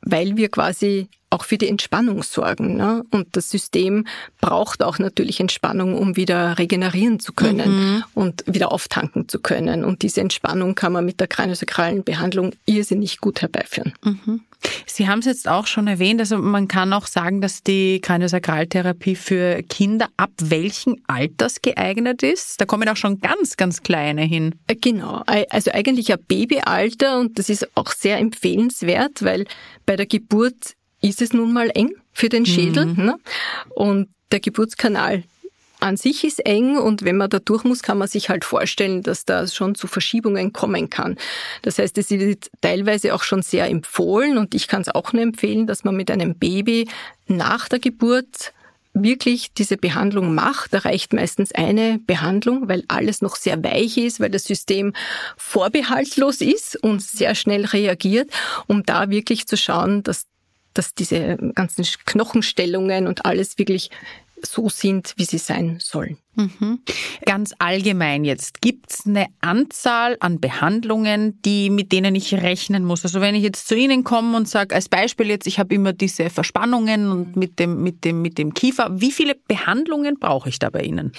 weil 0.01 0.37
wir 0.37 0.49
quasi 0.49 1.07
auch 1.29 1.43
für 1.43 1.57
die 1.57 1.67
Entspannung 1.67 2.23
sorgen. 2.23 2.75
Ne? 2.75 3.03
Und 3.11 3.27
das 3.35 3.49
System 3.49 4.05
braucht 4.41 4.83
auch 4.83 4.99
natürlich 4.99 5.39
Entspannung, 5.39 5.95
um 5.95 6.15
wieder 6.15 6.57
regenerieren 6.57 7.19
zu 7.19 7.33
können 7.33 7.95
mhm. 7.95 8.03
und 8.15 8.43
wieder 8.47 8.71
auftanken 8.71 9.27
zu 9.27 9.39
können. 9.39 9.83
Und 9.85 10.01
diese 10.01 10.21
Entspannung 10.21 10.75
kann 10.75 10.93
man 10.93 11.05
mit 11.05 11.19
der 11.19 11.27
kraniosakralen 11.27 12.03
Behandlung 12.03 12.51
irrsinnig 12.65 13.19
gut 13.19 13.41
herbeiführen. 13.41 13.93
Mhm. 14.03 14.41
Sie 14.85 15.07
haben 15.07 15.19
es 15.19 15.25
jetzt 15.25 15.47
auch 15.47 15.67
schon 15.67 15.87
erwähnt, 15.87 16.19
also 16.19 16.37
man 16.37 16.67
kann 16.67 16.91
auch 16.91 17.07
sagen, 17.07 17.39
dass 17.39 17.63
die 17.63 18.01
Kraniosakraltherapie 18.01 19.15
für 19.15 19.63
Kinder 19.63 20.09
ab 20.17 20.31
welchen 20.41 21.01
Alters 21.07 21.61
geeignet 21.61 22.23
ist? 22.23 22.59
Da 22.59 22.65
kommen 22.65 22.89
auch 22.89 22.97
schon 22.97 23.21
ganz, 23.21 23.55
ganz 23.55 23.83
kleine 23.83 24.23
hin. 24.23 24.55
Äh, 24.67 24.75
genau, 24.75 25.23
also 25.49 25.71
eigentlich 25.71 26.11
ein 26.11 26.19
Babyalter 26.27 27.19
und 27.19 27.39
das 27.39 27.49
ist 27.49 27.69
auch 27.75 27.91
sehr 27.91 28.17
empfehlenswert, 28.17 29.23
weil 29.23 29.45
bei 29.85 29.95
der 29.95 30.05
Geburt 30.05 30.75
ist 31.01 31.21
es 31.21 31.33
nun 31.33 31.53
mal 31.53 31.69
eng 31.73 31.91
für 32.13 32.29
den 32.29 32.45
Schädel. 32.45 32.87
Mhm. 32.87 33.05
Ne? 33.05 33.19
Und 33.69 34.09
der 34.31 34.39
Geburtskanal 34.39 35.23
an 35.79 35.97
sich 35.97 36.23
ist 36.23 36.45
eng 36.45 36.77
und 36.77 37.03
wenn 37.03 37.17
man 37.17 37.29
da 37.29 37.39
durch 37.39 37.63
muss, 37.63 37.81
kann 37.83 37.97
man 37.97 38.07
sich 38.07 38.29
halt 38.29 38.43
vorstellen, 38.43 39.01
dass 39.01 39.25
da 39.25 39.47
schon 39.47 39.75
zu 39.75 39.87
Verschiebungen 39.87 40.51
kommen 40.51 40.89
kann. 40.89 41.17
Das 41.61 41.79
heißt, 41.79 41.97
es 41.97 42.09
wird 42.09 42.49
teilweise 42.61 43.15
auch 43.15 43.23
schon 43.23 43.41
sehr 43.41 43.67
empfohlen 43.67 44.37
und 44.37 44.53
ich 44.55 44.67
kann 44.67 44.81
es 44.81 44.89
auch 44.89 45.13
nur 45.13 45.23
empfehlen, 45.23 45.67
dass 45.67 45.83
man 45.83 45.95
mit 45.95 46.11
einem 46.11 46.35
Baby 46.35 46.89
nach 47.27 47.69
der 47.69 47.79
Geburt 47.79 48.53
wirklich 48.93 49.53
diese 49.53 49.77
Behandlung 49.77 50.33
macht. 50.33 50.73
Da 50.73 50.79
reicht 50.79 51.13
meistens 51.13 51.53
eine 51.53 51.99
Behandlung, 52.05 52.67
weil 52.67 52.83
alles 52.87 53.21
noch 53.21 53.35
sehr 53.35 53.63
weich 53.63 53.97
ist, 53.97 54.19
weil 54.19 54.31
das 54.31 54.43
System 54.43 54.93
vorbehaltlos 55.37 56.41
ist 56.41 56.75
und 56.83 57.01
sehr 57.01 57.35
schnell 57.35 57.65
reagiert, 57.65 58.29
um 58.67 58.83
da 58.83 59.09
wirklich 59.09 59.47
zu 59.47 59.55
schauen, 59.55 60.03
dass 60.03 60.25
dass 60.79 60.93
diese 60.93 61.35
ganzen 61.55 61.83
Knochenstellungen 62.05 63.05
und 63.05 63.25
alles 63.25 63.57
wirklich 63.57 63.89
so 64.41 64.69
sind, 64.69 65.13
wie 65.17 65.25
sie 65.25 65.37
sein 65.37 65.79
sollen. 65.81 66.17
Mhm. 66.35 66.79
Ganz 67.25 67.53
allgemein 67.59 68.23
jetzt, 68.23 68.61
gibt 68.61 68.91
es 68.91 69.05
eine 69.05 69.25
Anzahl 69.41 70.15
an 70.21 70.39
Behandlungen, 70.39 71.41
die, 71.41 71.69
mit 71.69 71.91
denen 71.91 72.15
ich 72.15 72.33
rechnen 72.33 72.85
muss? 72.85 73.03
Also 73.03 73.19
wenn 73.19 73.35
ich 73.35 73.43
jetzt 73.43 73.67
zu 73.67 73.75
Ihnen 73.75 74.05
komme 74.05 74.37
und 74.37 74.47
sage, 74.47 74.73
als 74.73 74.87
Beispiel 74.87 75.27
jetzt, 75.27 75.47
ich 75.47 75.59
habe 75.59 75.75
immer 75.75 75.91
diese 75.91 76.29
Verspannungen 76.29 77.11
und 77.11 77.35
mit 77.35 77.59
dem, 77.59 77.83
mit, 77.83 78.05
dem, 78.05 78.21
mit 78.21 78.37
dem 78.37 78.53
Kiefer, 78.53 78.89
wie 79.01 79.11
viele 79.11 79.35
Behandlungen 79.35 80.17
brauche 80.17 80.47
ich 80.47 80.59
da 80.59 80.69
bei 80.69 80.83
Ihnen? 80.83 81.11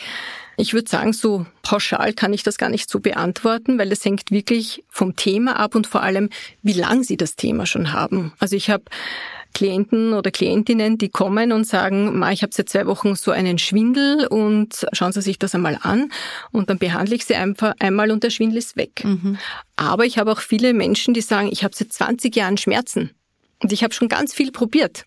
Ich 0.57 0.75
würde 0.75 0.89
sagen, 0.89 1.13
so 1.13 1.47
pauschal 1.63 2.13
kann 2.13 2.33
ich 2.33 2.43
das 2.43 2.59
gar 2.59 2.69
nicht 2.69 2.91
so 2.91 3.01
beantworten, 3.01 3.79
weil 3.79 3.93
es 3.93 4.05
hängt 4.05 4.31
wirklich 4.31 4.85
vom 4.89 5.17
Thema 5.17 5.59
ab 5.59 5.75
und 5.75 5.87
vor 5.87 6.03
allem, 6.03 6.29
wie 6.63 6.73
lang 6.73 7.03
Sie 7.03 7.17
das 7.17 7.37
Thema 7.37 7.67
schon 7.67 7.93
haben. 7.93 8.33
Also 8.39 8.57
ich 8.57 8.69
habe 8.69 8.85
Klienten 9.55 10.13
oder 10.13 10.31
Klientinnen, 10.31 10.99
die 10.99 11.09
kommen 11.09 11.53
und 11.53 11.67
sagen, 11.67 12.19
Ma, 12.19 12.33
ich 12.33 12.43
habe 12.43 12.53
seit 12.55 12.69
zwei 12.69 12.87
Wochen 12.87 13.15
so 13.15 13.31
einen 13.31 13.59
Schwindel 13.59 14.27
und 14.27 14.87
schauen 14.93 15.13
Sie 15.13 15.23
sich 15.23 15.39
das 15.39 15.55
einmal 15.55 15.79
an 15.83 16.11
und 16.53 16.71
dann 16.71 16.79
behandle 16.79 17.17
ich 17.17 17.25
sie 17.25 17.35
einfach 17.35 17.75
einmal 17.79 18.11
und 18.11 18.23
der 18.23 18.31
Schwindel 18.31 18.59
ist 18.59 18.77
weg. 18.77 19.05
Mhm. 19.05 19.39
Aber 19.77 20.05
ich 20.05 20.19
habe 20.19 20.33
auch 20.33 20.41
viele 20.41 20.75
Menschen, 20.75 21.15
die 21.15 21.21
sagen, 21.21 21.49
ich 21.51 21.65
habe 21.65 21.75
seit 21.75 21.93
20 21.93 22.35
Jahren 22.35 22.57
Schmerzen 22.57 23.11
und 23.63 23.73
ich 23.73 23.83
habe 23.83 23.95
schon 23.95 24.09
ganz 24.09 24.35
viel 24.35 24.53
probiert. 24.53 25.05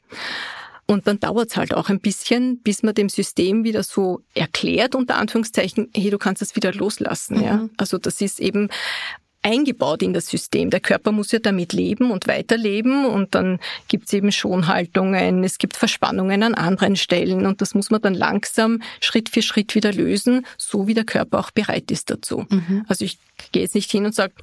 Und 0.86 1.08
dann 1.08 1.20
dauert 1.20 1.50
es 1.50 1.58
halt 1.58 1.74
auch 1.74 1.90
ein 1.90 2.02
bisschen, 2.02 2.62
bis 2.62 2.84
man 2.84 2.94
dem 2.94 3.08
System 3.08 3.64
wieder 3.64 3.84
so 3.84 4.22
erklärt, 4.34 4.96
unter 4.96 5.16
Anführungszeichen, 5.16 5.90
hey, 5.96 6.10
du 6.10 6.18
kannst 6.18 6.42
das 6.42 6.56
wieder 6.56 6.74
loslassen. 6.74 7.38
Mhm. 7.38 7.44
Ja? 7.44 7.70
Also 7.78 7.98
das 7.98 8.20
ist 8.20 8.40
eben 8.40 8.70
eingebaut 9.44 10.02
in 10.02 10.14
das 10.14 10.28
System. 10.28 10.70
Der 10.70 10.80
Körper 10.80 11.12
muss 11.12 11.32
ja 11.32 11.40
damit 11.40 11.74
leben 11.74 12.12
und 12.12 12.28
weiterleben 12.28 13.06
und 13.06 13.36
dann 13.36 13.60
gibt 13.88 14.08
es 14.08 14.14
eben 14.14 14.32
Schonhaltungen, 14.32 15.44
es 15.44 15.58
gibt 15.58 15.76
Verspannungen 15.76 16.44
an 16.44 16.56
anderen 16.56 16.96
Stellen 16.96 17.46
und 17.46 17.62
das 17.62 17.76
muss 17.76 17.92
man 17.92 18.02
dann 18.02 18.14
langsam 18.14 18.82
Schritt 19.02 19.30
für 19.30 19.42
Schritt 19.42 19.76
wieder 19.76 19.94
lösen, 19.94 20.46
so 20.58 20.88
wie 20.88 20.94
der 20.94 21.04
Körper 21.04 21.40
auch 21.40 21.52
bereit 21.52 21.92
ist 21.92 22.10
dazu. 22.10 22.46
Mhm. 22.50 22.86
Also 22.88 23.06
ich 23.06 23.20
gehe 23.52 23.64
jetzt 23.64 23.76
nicht 23.76 23.92
hin 23.92 24.06
und 24.06 24.16
sage, 24.16 24.34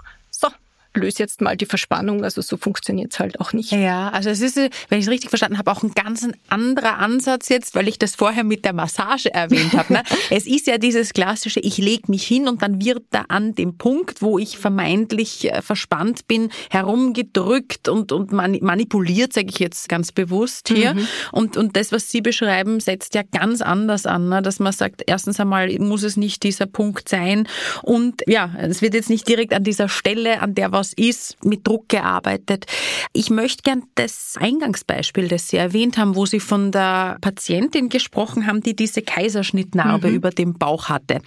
löse 0.94 1.18
jetzt 1.20 1.40
mal 1.40 1.56
die 1.56 1.66
Verspannung. 1.66 2.24
Also 2.24 2.40
so 2.42 2.56
funktioniert 2.56 3.12
es 3.12 3.20
halt 3.20 3.40
auch 3.40 3.52
nicht. 3.52 3.72
Ja, 3.72 4.08
also 4.10 4.30
es 4.30 4.40
ist, 4.40 4.56
wenn 4.56 4.98
ich 4.98 5.06
es 5.06 5.10
richtig 5.10 5.30
verstanden 5.30 5.58
habe, 5.58 5.70
auch 5.70 5.82
ein 5.82 5.92
ganz 5.92 6.26
anderer 6.48 6.98
Ansatz 6.98 7.48
jetzt, 7.48 7.74
weil 7.74 7.88
ich 7.88 7.98
das 7.98 8.16
vorher 8.16 8.44
mit 8.44 8.64
der 8.64 8.72
Massage 8.72 9.32
erwähnt 9.32 9.74
habe. 9.74 9.92
Ne? 9.92 10.02
es 10.30 10.46
ist 10.46 10.66
ja 10.66 10.78
dieses 10.78 11.12
klassische, 11.12 11.60
ich 11.60 11.78
lege 11.78 12.10
mich 12.10 12.26
hin 12.26 12.48
und 12.48 12.62
dann 12.62 12.84
wird 12.84 13.04
da 13.10 13.24
an 13.28 13.54
dem 13.54 13.76
Punkt, 13.78 14.22
wo 14.22 14.38
ich 14.38 14.58
vermeintlich 14.58 15.50
äh, 15.50 15.62
verspannt 15.62 16.26
bin, 16.26 16.50
herumgedrückt 16.70 17.88
und, 17.88 18.12
und 18.12 18.32
manipuliert, 18.32 19.32
sage 19.32 19.48
ich 19.50 19.58
jetzt 19.58 19.88
ganz 19.88 20.12
bewusst 20.12 20.68
hier. 20.68 20.94
Mhm. 20.94 21.08
Und, 21.32 21.56
und 21.56 21.76
das, 21.76 21.92
was 21.92 22.10
Sie 22.10 22.20
beschreiben, 22.20 22.80
setzt 22.80 23.14
ja 23.14 23.22
ganz 23.22 23.62
anders 23.62 24.06
an, 24.06 24.28
ne? 24.28 24.42
dass 24.42 24.58
man 24.58 24.72
sagt, 24.72 25.02
erstens 25.06 25.38
einmal 25.38 25.70
muss 25.78 26.02
es 26.02 26.16
nicht 26.16 26.42
dieser 26.42 26.66
Punkt 26.66 27.08
sein 27.08 27.46
und 27.82 28.22
ja, 28.26 28.50
es 28.58 28.82
wird 28.82 28.94
jetzt 28.94 29.10
nicht 29.10 29.28
direkt 29.28 29.54
an 29.54 29.64
dieser 29.64 29.88
Stelle, 29.88 30.40
an 30.40 30.54
der 30.54 30.72
was 30.72 30.79
ist, 30.92 31.36
mit 31.44 31.66
Druck 31.66 31.88
gearbeitet. 31.88 32.66
Ich 33.12 33.30
möchte 33.30 33.62
gern 33.62 33.84
das 33.94 34.36
Eingangsbeispiel, 34.38 35.28
das 35.28 35.48
Sie 35.48 35.56
erwähnt 35.56 35.98
haben, 35.98 36.16
wo 36.16 36.26
Sie 36.26 36.40
von 36.40 36.72
der 36.72 37.18
Patientin 37.20 37.88
gesprochen 37.88 38.46
haben, 38.46 38.60
die 38.62 38.74
diese 38.74 39.02
Kaiserschnittnarbe 39.02 40.08
mhm. 40.08 40.14
über 40.14 40.30
dem 40.30 40.54
Bauch 40.54 40.88
hatte. 40.88 41.20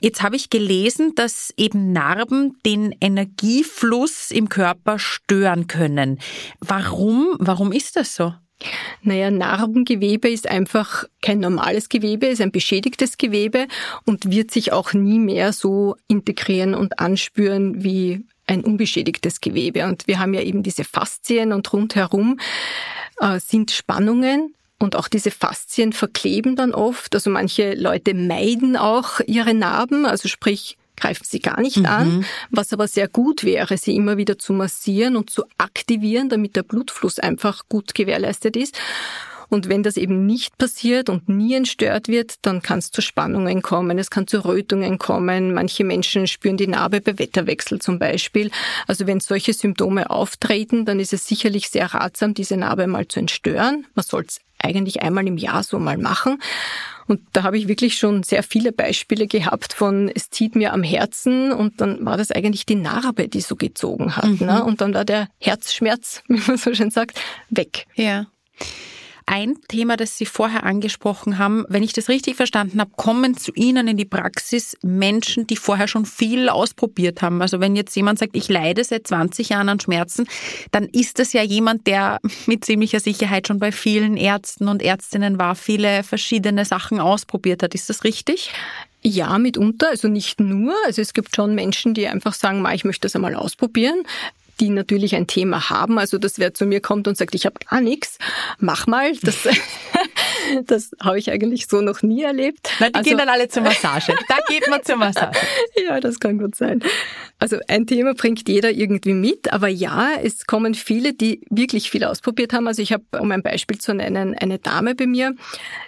Jetzt 0.00 0.22
habe 0.22 0.36
ich 0.36 0.50
gelesen, 0.50 1.14
dass 1.14 1.52
eben 1.56 1.92
Narben 1.92 2.58
den 2.64 2.94
Energiefluss 3.00 4.30
im 4.30 4.48
Körper 4.48 4.98
stören 4.98 5.66
können. 5.66 6.18
Warum? 6.60 7.36
Warum 7.38 7.72
ist 7.72 7.96
das 7.96 8.14
so? 8.14 8.34
Naja, 9.02 9.30
Narbengewebe 9.30 10.28
ist 10.28 10.48
einfach 10.48 11.04
kein 11.22 11.40
normales 11.40 11.88
Gewebe, 11.88 12.26
ist 12.26 12.40
ein 12.40 12.52
beschädigtes 12.52 13.16
Gewebe 13.16 13.66
und 14.04 14.30
wird 14.30 14.50
sich 14.50 14.72
auch 14.72 14.92
nie 14.92 15.18
mehr 15.18 15.52
so 15.52 15.96
integrieren 16.08 16.74
und 16.74 16.98
anspüren 16.98 17.82
wie 17.82 18.26
ein 18.50 18.64
unbeschädigtes 18.64 19.40
Gewebe. 19.40 19.86
Und 19.86 20.06
wir 20.06 20.18
haben 20.18 20.34
ja 20.34 20.42
eben 20.42 20.62
diese 20.62 20.84
Faszien 20.84 21.52
und 21.52 21.72
rundherum 21.72 22.38
äh, 23.20 23.38
sind 23.40 23.70
Spannungen. 23.70 24.54
Und 24.78 24.96
auch 24.96 25.08
diese 25.08 25.30
Faszien 25.30 25.92
verkleben 25.92 26.56
dann 26.56 26.72
oft. 26.72 27.14
Also 27.14 27.28
manche 27.28 27.74
Leute 27.74 28.14
meiden 28.14 28.76
auch 28.76 29.20
ihre 29.26 29.52
Narben, 29.52 30.06
also 30.06 30.26
sprich 30.26 30.78
greifen 30.96 31.24
sie 31.26 31.40
gar 31.40 31.60
nicht 31.60 31.78
mhm. 31.78 31.86
an, 31.86 32.26
was 32.50 32.72
aber 32.72 32.86
sehr 32.86 33.08
gut 33.08 33.42
wäre, 33.42 33.76
sie 33.78 33.96
immer 33.96 34.16
wieder 34.16 34.38
zu 34.38 34.52
massieren 34.52 35.16
und 35.16 35.30
zu 35.30 35.44
aktivieren, 35.58 36.28
damit 36.28 36.56
der 36.56 36.62
Blutfluss 36.62 37.18
einfach 37.18 37.64
gut 37.68 37.94
gewährleistet 37.94 38.56
ist. 38.56 38.78
Und 39.50 39.68
wenn 39.68 39.82
das 39.82 39.96
eben 39.96 40.26
nicht 40.26 40.56
passiert 40.58 41.08
und 41.10 41.28
nie 41.28 41.54
entstört 41.54 42.06
wird, 42.08 42.36
dann 42.42 42.62
kann 42.62 42.78
es 42.78 42.92
zu 42.92 43.02
Spannungen 43.02 43.62
kommen, 43.62 43.98
es 43.98 44.08
kann 44.08 44.28
zu 44.28 44.44
Rötungen 44.44 44.98
kommen. 44.98 45.52
Manche 45.52 45.84
Menschen 45.84 46.28
spüren 46.28 46.56
die 46.56 46.68
Narbe 46.68 47.00
bei 47.00 47.18
Wetterwechsel 47.18 47.80
zum 47.80 47.98
Beispiel. 47.98 48.50
Also 48.86 49.08
wenn 49.08 49.18
solche 49.18 49.52
Symptome 49.52 50.08
auftreten, 50.08 50.84
dann 50.84 51.00
ist 51.00 51.12
es 51.12 51.26
sicherlich 51.26 51.68
sehr 51.68 51.92
ratsam, 51.92 52.32
diese 52.32 52.56
Narbe 52.56 52.86
mal 52.86 53.08
zu 53.08 53.18
entstören. 53.18 53.86
Man 53.94 54.04
soll 54.04 54.24
es 54.26 54.40
eigentlich 54.62 55.02
einmal 55.02 55.26
im 55.26 55.36
Jahr 55.36 55.64
so 55.64 55.80
mal 55.80 55.98
machen. 55.98 56.40
Und 57.08 57.22
da 57.32 57.42
habe 57.42 57.58
ich 57.58 57.66
wirklich 57.66 57.98
schon 57.98 58.22
sehr 58.22 58.44
viele 58.44 58.70
Beispiele 58.70 59.26
gehabt 59.26 59.72
von, 59.72 60.08
es 60.14 60.30
zieht 60.30 60.54
mir 60.54 60.72
am 60.72 60.84
Herzen 60.84 61.50
und 61.50 61.80
dann 61.80 62.04
war 62.06 62.16
das 62.16 62.30
eigentlich 62.30 62.66
die 62.66 62.76
Narbe, 62.76 63.26
die 63.26 63.40
so 63.40 63.56
gezogen 63.56 64.14
hat. 64.14 64.26
Mhm. 64.26 64.46
Ne? 64.46 64.62
Und 64.62 64.80
dann 64.80 64.94
war 64.94 65.04
der 65.04 65.28
Herzschmerz, 65.40 66.22
wie 66.28 66.40
man 66.46 66.56
so 66.56 66.72
schön 66.72 66.92
sagt, 66.92 67.20
weg. 67.50 67.86
Ja 67.96 68.26
ein 69.30 69.54
Thema, 69.68 69.96
das 69.96 70.18
Sie 70.18 70.26
vorher 70.26 70.64
angesprochen 70.64 71.38
haben. 71.38 71.64
Wenn 71.68 71.84
ich 71.84 71.92
das 71.92 72.08
richtig 72.08 72.34
verstanden 72.34 72.80
habe, 72.80 72.90
kommen 72.96 73.36
zu 73.36 73.52
Ihnen 73.54 73.86
in 73.86 73.96
die 73.96 74.04
Praxis 74.04 74.76
Menschen, 74.82 75.46
die 75.46 75.56
vorher 75.56 75.86
schon 75.86 76.04
viel 76.04 76.48
ausprobiert 76.48 77.22
haben. 77.22 77.40
Also 77.40 77.60
wenn 77.60 77.76
jetzt 77.76 77.94
jemand 77.94 78.18
sagt, 78.18 78.34
ich 78.34 78.48
leide 78.48 78.82
seit 78.82 79.06
20 79.06 79.50
Jahren 79.50 79.68
an 79.68 79.78
Schmerzen, 79.78 80.26
dann 80.72 80.84
ist 80.84 81.20
das 81.20 81.32
ja 81.32 81.42
jemand, 81.42 81.86
der 81.86 82.18
mit 82.46 82.64
ziemlicher 82.64 82.98
Sicherheit 82.98 83.46
schon 83.46 83.60
bei 83.60 83.70
vielen 83.70 84.16
Ärzten 84.16 84.66
und 84.66 84.82
Ärztinnen 84.82 85.38
war, 85.38 85.54
viele 85.54 86.02
verschiedene 86.02 86.64
Sachen 86.64 86.98
ausprobiert 86.98 87.62
hat. 87.62 87.72
Ist 87.74 87.88
das 87.88 88.02
richtig? 88.02 88.50
Ja, 89.02 89.38
mitunter, 89.38 89.90
also 89.90 90.08
nicht 90.08 90.40
nur. 90.40 90.74
Also 90.84 91.00
es 91.00 91.14
gibt 91.14 91.34
schon 91.34 91.54
Menschen, 91.54 91.94
die 91.94 92.06
einfach 92.08 92.34
sagen, 92.34 92.66
ich 92.74 92.84
möchte 92.84 93.02
das 93.02 93.14
einmal 93.14 93.34
ausprobieren 93.34 94.02
die 94.60 94.68
natürlich 94.68 95.14
ein 95.14 95.26
Thema 95.26 95.70
haben. 95.70 95.98
Also 95.98 96.18
dass 96.18 96.38
wer 96.38 96.54
zu 96.54 96.66
mir 96.66 96.80
kommt 96.80 97.08
und 97.08 97.16
sagt, 97.16 97.34
ich 97.34 97.46
habe 97.46 97.56
gar 97.68 97.80
nichts, 97.80 98.18
mach 98.58 98.86
mal. 98.86 99.12
Das, 99.22 99.36
das 100.66 100.90
habe 101.00 101.18
ich 101.18 101.30
eigentlich 101.30 101.66
so 101.66 101.80
noch 101.80 102.02
nie 102.02 102.22
erlebt. 102.22 102.70
Na, 102.78 102.88
die 102.88 102.94
also, 102.94 103.08
gehen 103.08 103.18
dann 103.18 103.28
alle 103.28 103.48
zur 103.48 103.62
Massage. 103.62 104.14
Da 104.28 104.36
geht 104.48 104.68
man 104.68 104.82
zur 104.84 104.96
Massage. 104.96 105.38
ja, 105.88 105.98
das 105.98 106.20
kann 106.20 106.38
gut 106.38 106.54
sein. 106.54 106.82
Also 107.38 107.56
ein 107.68 107.86
Thema 107.86 108.14
bringt 108.14 108.48
jeder 108.48 108.70
irgendwie 108.70 109.14
mit, 109.14 109.52
aber 109.52 109.68
ja, 109.68 110.10
es 110.22 110.46
kommen 110.46 110.74
viele, 110.74 111.14
die 111.14 111.40
wirklich 111.48 111.90
viel 111.90 112.04
ausprobiert 112.04 112.52
haben. 112.52 112.68
Also 112.68 112.82
ich 112.82 112.92
habe, 112.92 113.04
um 113.18 113.32
ein 113.32 113.42
Beispiel 113.42 113.78
zu 113.78 113.94
nennen, 113.94 114.36
eine 114.38 114.58
Dame 114.58 114.94
bei 114.94 115.06
mir, 115.06 115.34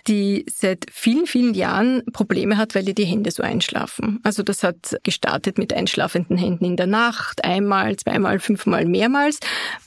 die 0.09 0.47
seit 0.51 0.87
vielen, 0.91 1.27
vielen 1.27 1.55
Jahren 1.55 2.03
Probleme 2.13 2.57
hat, 2.57 2.75
weil 2.75 2.89
ihr 2.89 2.95
die 2.95 3.05
Hände 3.05 3.31
so 3.31 3.43
einschlafen. 3.43 4.19
Also 4.23 4.43
das 4.43 4.63
hat 4.63 4.97
gestartet 5.03 5.59
mit 5.59 5.75
einschlafenden 5.75 6.39
Händen 6.39 6.65
in 6.65 6.77
der 6.77 6.87
Nacht, 6.87 7.45
einmal, 7.45 7.97
zweimal, 7.97 8.39
fünfmal, 8.39 8.87
mehrmals. 8.87 9.39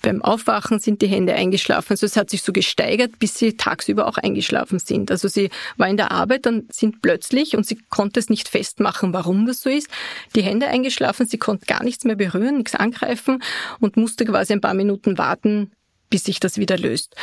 Beim 0.03 0.21
Aufwachen 0.21 0.79
sind 0.79 1.01
die 1.01 1.07
Hände 1.07 1.33
eingeschlafen. 1.33 1.93
Also 1.93 2.05
es 2.05 2.15
hat 2.15 2.29
sich 2.29 2.43
so 2.43 2.53
gesteigert, 2.53 3.17
bis 3.17 3.39
sie 3.39 3.57
tagsüber 3.57 4.07
auch 4.07 4.17
eingeschlafen 4.17 4.64
sind. 4.67 5.12
Also 5.12 5.28
sie 5.28 5.49
war 5.78 5.88
in 5.88 5.97
der 5.97 6.12
Arbeit, 6.12 6.45
dann 6.45 6.67
sind 6.71 7.01
plötzlich, 7.01 7.56
und 7.56 7.65
sie 7.65 7.78
konnte 7.89 8.19
es 8.19 8.30
nicht 8.30 8.49
festmachen, 8.49 9.13
warum 9.13 9.45
das 9.45 9.62
so 9.62 9.69
ist, 9.69 9.89
die 10.36 10.41
Hände 10.41 10.67
eingeschlafen, 10.67 11.28
sie 11.28 11.38
konnte 11.38 11.65
gar 11.65 11.84
nichts 11.84 12.04
mehr 12.04 12.15
berühren, 12.15 12.58
nichts 12.58 12.75
angreifen 12.75 13.41
und 13.80 13.97
musste 13.97 14.25
quasi 14.25 14.54
ein 14.54 14.62
paar 14.62 14.73
Minuten 14.73 15.17
warten, 15.17 15.71
bis 16.10 16.23
sich 16.23 16.39
das 16.39 16.58
wieder 16.58 16.78
löst. 16.78 17.15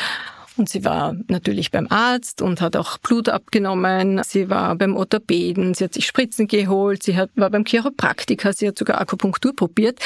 Und 0.57 0.69
sie 0.69 0.85
war 0.85 1.17
natürlich 1.29 1.71
beim 1.71 1.87
Arzt 1.89 2.43
und 2.43 2.61
hat 2.61 2.77
auch 2.77 2.99
Blut 2.99 3.29
abgenommen. 3.29 4.21
Sie 4.25 4.51
war 4.51 4.75
beim 4.77 4.97
Orthopäden, 4.97 5.75
sie 5.75 5.85
hat 5.85 5.95
sich 5.95 6.07
Spritzen 6.07 6.47
geholt, 6.47 7.03
sie 7.03 7.17
hat, 7.17 7.31
war 7.37 7.49
beim 7.49 7.65
Chiropraktiker, 7.65 8.53
sie 8.53 8.69
hat 8.69 8.79
sogar 8.79 9.01
Akupunktur 9.01 9.57
probiert, 9.57 10.01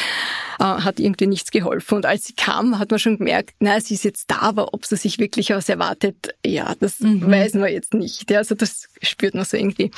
äh, 0.61 0.65
hat 0.65 1.01
irgendwie 1.01 1.27
nichts 1.27 1.51
geholfen. 1.51 1.97
Und 1.97 2.07
als 2.07 2.27
sie 2.27 2.35
kam, 2.35 2.79
hat 2.79 2.91
man 2.91 3.01
schon 3.01 3.19
gemerkt, 3.19 3.55
na, 3.59 3.81
sie 3.81 3.95
ist 3.95 4.05
jetzt 4.05 4.31
da, 4.31 4.39
aber 4.41 4.73
ob 4.73 4.87
sie 4.87 4.97
sich 4.97 5.19
wirklich 5.19 5.51
was 5.51 5.69
erwartet, 5.69 6.35
ja, 6.45 6.75
das 6.79 7.01
mhm. 7.01 7.29
weiß 7.29 7.55
man 7.55 7.73
jetzt 7.73 7.95
nicht. 7.95 8.31
Ja, 8.31 8.39
also 8.39 8.55
das 8.55 8.89
spürt 9.03 9.35
man 9.35 9.45
so 9.45 9.57
irgendwie. 9.57 9.91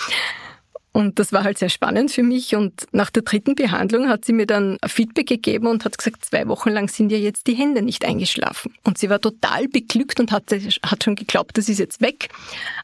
Und 0.92 1.18
das 1.18 1.32
war 1.32 1.44
halt 1.44 1.58
sehr 1.58 1.68
spannend 1.68 2.10
für 2.10 2.22
mich. 2.22 2.54
Und 2.54 2.86
nach 2.92 3.10
der 3.10 3.22
dritten 3.22 3.54
Behandlung 3.54 4.08
hat 4.08 4.24
sie 4.24 4.32
mir 4.32 4.46
dann 4.46 4.78
Feedback 4.86 5.26
gegeben 5.26 5.66
und 5.66 5.84
hat 5.84 5.98
gesagt, 5.98 6.24
zwei 6.24 6.48
Wochen 6.48 6.70
lang 6.70 6.88
sind 6.88 7.12
ihr 7.12 7.20
jetzt 7.20 7.46
die 7.46 7.54
Hände 7.54 7.82
nicht 7.82 8.04
eingeschlafen. 8.04 8.74
Und 8.84 8.98
sie 8.98 9.10
war 9.10 9.20
total 9.20 9.68
beglückt 9.68 10.18
und 10.18 10.32
hat, 10.32 10.44
hat 10.82 11.04
schon 11.04 11.14
geglaubt, 11.14 11.58
das 11.58 11.68
ist 11.68 11.78
jetzt 11.78 12.00
weg. 12.00 12.30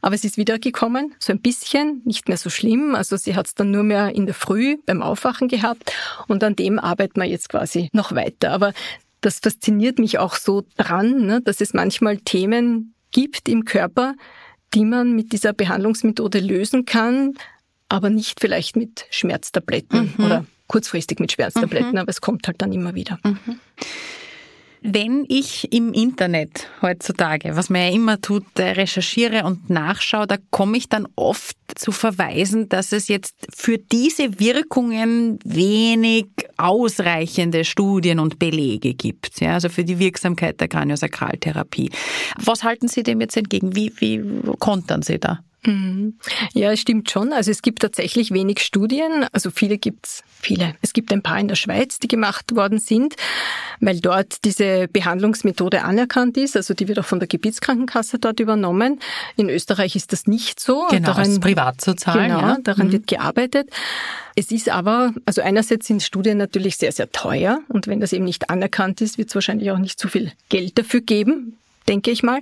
Aber 0.01 0.15
es 0.15 0.23
ist 0.23 0.37
wiedergekommen, 0.37 1.13
so 1.19 1.33
ein 1.33 1.41
bisschen, 1.41 2.01
nicht 2.05 2.27
mehr 2.27 2.37
so 2.37 2.49
schlimm. 2.49 2.95
Also 2.95 3.17
sie 3.17 3.35
hat 3.35 3.47
es 3.47 3.55
dann 3.55 3.71
nur 3.71 3.83
mehr 3.83 4.15
in 4.15 4.25
der 4.25 4.35
Früh 4.35 4.77
beim 4.85 5.01
Aufwachen 5.01 5.47
gehabt. 5.47 5.91
Und 6.27 6.43
an 6.43 6.55
dem 6.55 6.79
arbeiten 6.79 7.19
wir 7.19 7.27
jetzt 7.27 7.49
quasi 7.49 7.89
noch 7.91 8.13
weiter. 8.13 8.51
Aber 8.51 8.73
das 9.21 9.39
fasziniert 9.39 9.97
mich 9.97 10.19
auch 10.19 10.35
so 10.35 10.63
dran, 10.77 11.25
ne, 11.25 11.41
dass 11.41 11.59
es 11.59 11.73
manchmal 11.73 12.17
Themen 12.17 12.93
gibt 13.11 13.49
im 13.49 13.65
Körper, 13.65 14.13
die 14.73 14.85
man 14.85 15.13
mit 15.13 15.31
dieser 15.31 15.53
Behandlungsmethode 15.53 16.39
lösen 16.39 16.85
kann, 16.85 17.33
aber 17.89 18.09
nicht 18.09 18.39
vielleicht 18.39 18.75
mit 18.75 19.05
Schmerztabletten 19.09 20.13
mhm. 20.17 20.25
oder 20.25 20.45
kurzfristig 20.67 21.19
mit 21.19 21.31
Schmerztabletten, 21.31 21.91
mhm. 21.91 21.97
aber 21.97 22.09
es 22.09 22.21
kommt 22.21 22.47
halt 22.47 22.61
dann 22.61 22.71
immer 22.71 22.95
wieder. 22.95 23.19
Mhm. 23.23 23.59
Wenn 24.87 25.25
ich 25.29 25.73
im 25.73 25.93
Internet 25.93 26.69
heutzutage, 26.83 27.55
was 27.55 27.71
man 27.71 27.81
ja 27.81 27.89
immer 27.89 28.21
tut, 28.21 28.45
äh, 28.59 28.73
recherchiere 28.73 29.43
und 29.43 29.67
nachschaue, 29.67 30.27
da 30.27 30.37
komme 30.51 30.77
ich 30.77 30.87
dann 30.87 31.07
oft 31.15 31.57
zu 31.73 31.91
verweisen, 31.91 32.69
dass 32.69 32.91
es 32.91 33.07
jetzt 33.07 33.35
für 33.51 33.79
diese 33.79 34.39
Wirkungen 34.39 35.39
wenig 35.43 36.27
ausreichende 36.57 37.65
Studien 37.65 38.19
und 38.19 38.37
Belege 38.37 38.93
gibt. 38.93 39.41
Ja, 39.41 39.55
also 39.55 39.69
für 39.69 39.85
die 39.85 39.97
Wirksamkeit 39.97 40.61
der 40.61 40.67
Kraniosakraltherapie. 40.67 41.89
Was 42.43 42.63
halten 42.63 42.87
Sie 42.87 43.01
dem 43.01 43.21
jetzt 43.21 43.37
entgegen? 43.37 43.75
Wie, 43.75 43.91
wie 43.97 44.23
kontern 44.59 45.01
Sie 45.01 45.17
da? 45.17 45.39
Mhm. 45.65 46.15
Ja, 46.53 46.71
es 46.71 46.79
stimmt 46.79 47.09
schon. 47.09 47.33
Also 47.33 47.51
es 47.51 47.61
gibt 47.61 47.81
tatsächlich 47.81 48.31
wenig 48.31 48.59
Studien. 48.59 49.25
Also 49.31 49.51
viele 49.51 49.77
gibt's, 49.77 50.23
viele. 50.41 50.75
Es 50.81 50.93
gibt 50.93 51.11
ein 51.11 51.21
paar 51.21 51.39
in 51.39 51.47
der 51.47 51.55
Schweiz, 51.55 51.99
die 51.99 52.07
gemacht 52.07 52.55
worden 52.55 52.79
sind, 52.79 53.15
weil 53.79 53.99
dort 53.99 54.43
diese 54.45 54.87
Behandlungsmethode 54.87 55.83
anerkannt 55.83 56.37
ist. 56.37 56.55
Also 56.55 56.73
die 56.73 56.87
wird 56.87 56.99
auch 56.99 57.05
von 57.05 57.19
der 57.19 57.27
Gebietskrankenkasse 57.27 58.19
dort 58.19 58.39
übernommen. 58.39 58.99
In 59.35 59.49
Österreich 59.49 59.95
ist 59.95 60.13
das 60.13 60.27
nicht 60.27 60.59
so. 60.59 60.85
Genau, 60.89 61.07
daran, 61.07 61.29
ist 61.29 61.41
privat 61.41 61.81
zu 61.81 61.95
zahlen. 61.95 62.29
Genau, 62.29 62.41
ja. 62.41 62.57
daran 62.63 62.87
mhm. 62.87 62.91
wird 62.91 63.07
gearbeitet. 63.07 63.69
Es 64.35 64.51
ist 64.51 64.69
aber, 64.69 65.13
also 65.25 65.41
einerseits 65.41 65.87
sind 65.87 66.03
Studien 66.03 66.37
natürlich 66.37 66.77
sehr, 66.77 66.91
sehr 66.91 67.11
teuer 67.11 67.61
und 67.69 67.87
wenn 67.87 68.01
das 68.01 68.11
eben 68.11 68.25
nicht 68.25 68.49
anerkannt 68.49 68.99
ist, 68.99 69.17
wird 69.17 69.29
es 69.29 69.35
wahrscheinlich 69.35 69.71
auch 69.71 69.77
nicht 69.77 69.99
so 69.99 70.09
viel 70.09 70.33
Geld 70.49 70.77
dafür 70.77 70.99
geben 71.01 71.57
denke 71.87 72.11
ich 72.11 72.23
mal. 72.23 72.41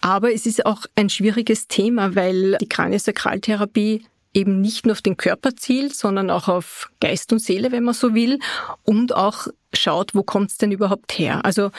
Aber 0.00 0.32
es 0.32 0.46
ist 0.46 0.66
auch 0.66 0.82
ein 0.96 1.10
schwieriges 1.10 1.68
Thema, 1.68 2.14
weil 2.14 2.56
die 2.58 2.68
Kraniosakraltherapie 2.68 4.04
eben 4.34 4.60
nicht 4.60 4.86
nur 4.86 4.92
auf 4.92 5.02
den 5.02 5.16
Körper 5.16 5.54
zielt, 5.56 5.94
sondern 5.94 6.30
auch 6.30 6.48
auf 6.48 6.90
Geist 7.00 7.32
und 7.32 7.40
Seele, 7.40 7.72
wenn 7.72 7.84
man 7.84 7.94
so 7.94 8.14
will, 8.14 8.38
und 8.82 9.14
auch 9.14 9.46
schaut, 9.74 10.14
wo 10.14 10.22
kommt 10.22 10.50
es 10.50 10.58
denn 10.58 10.72
überhaupt 10.72 11.18
her. 11.18 11.44
Also 11.44 11.70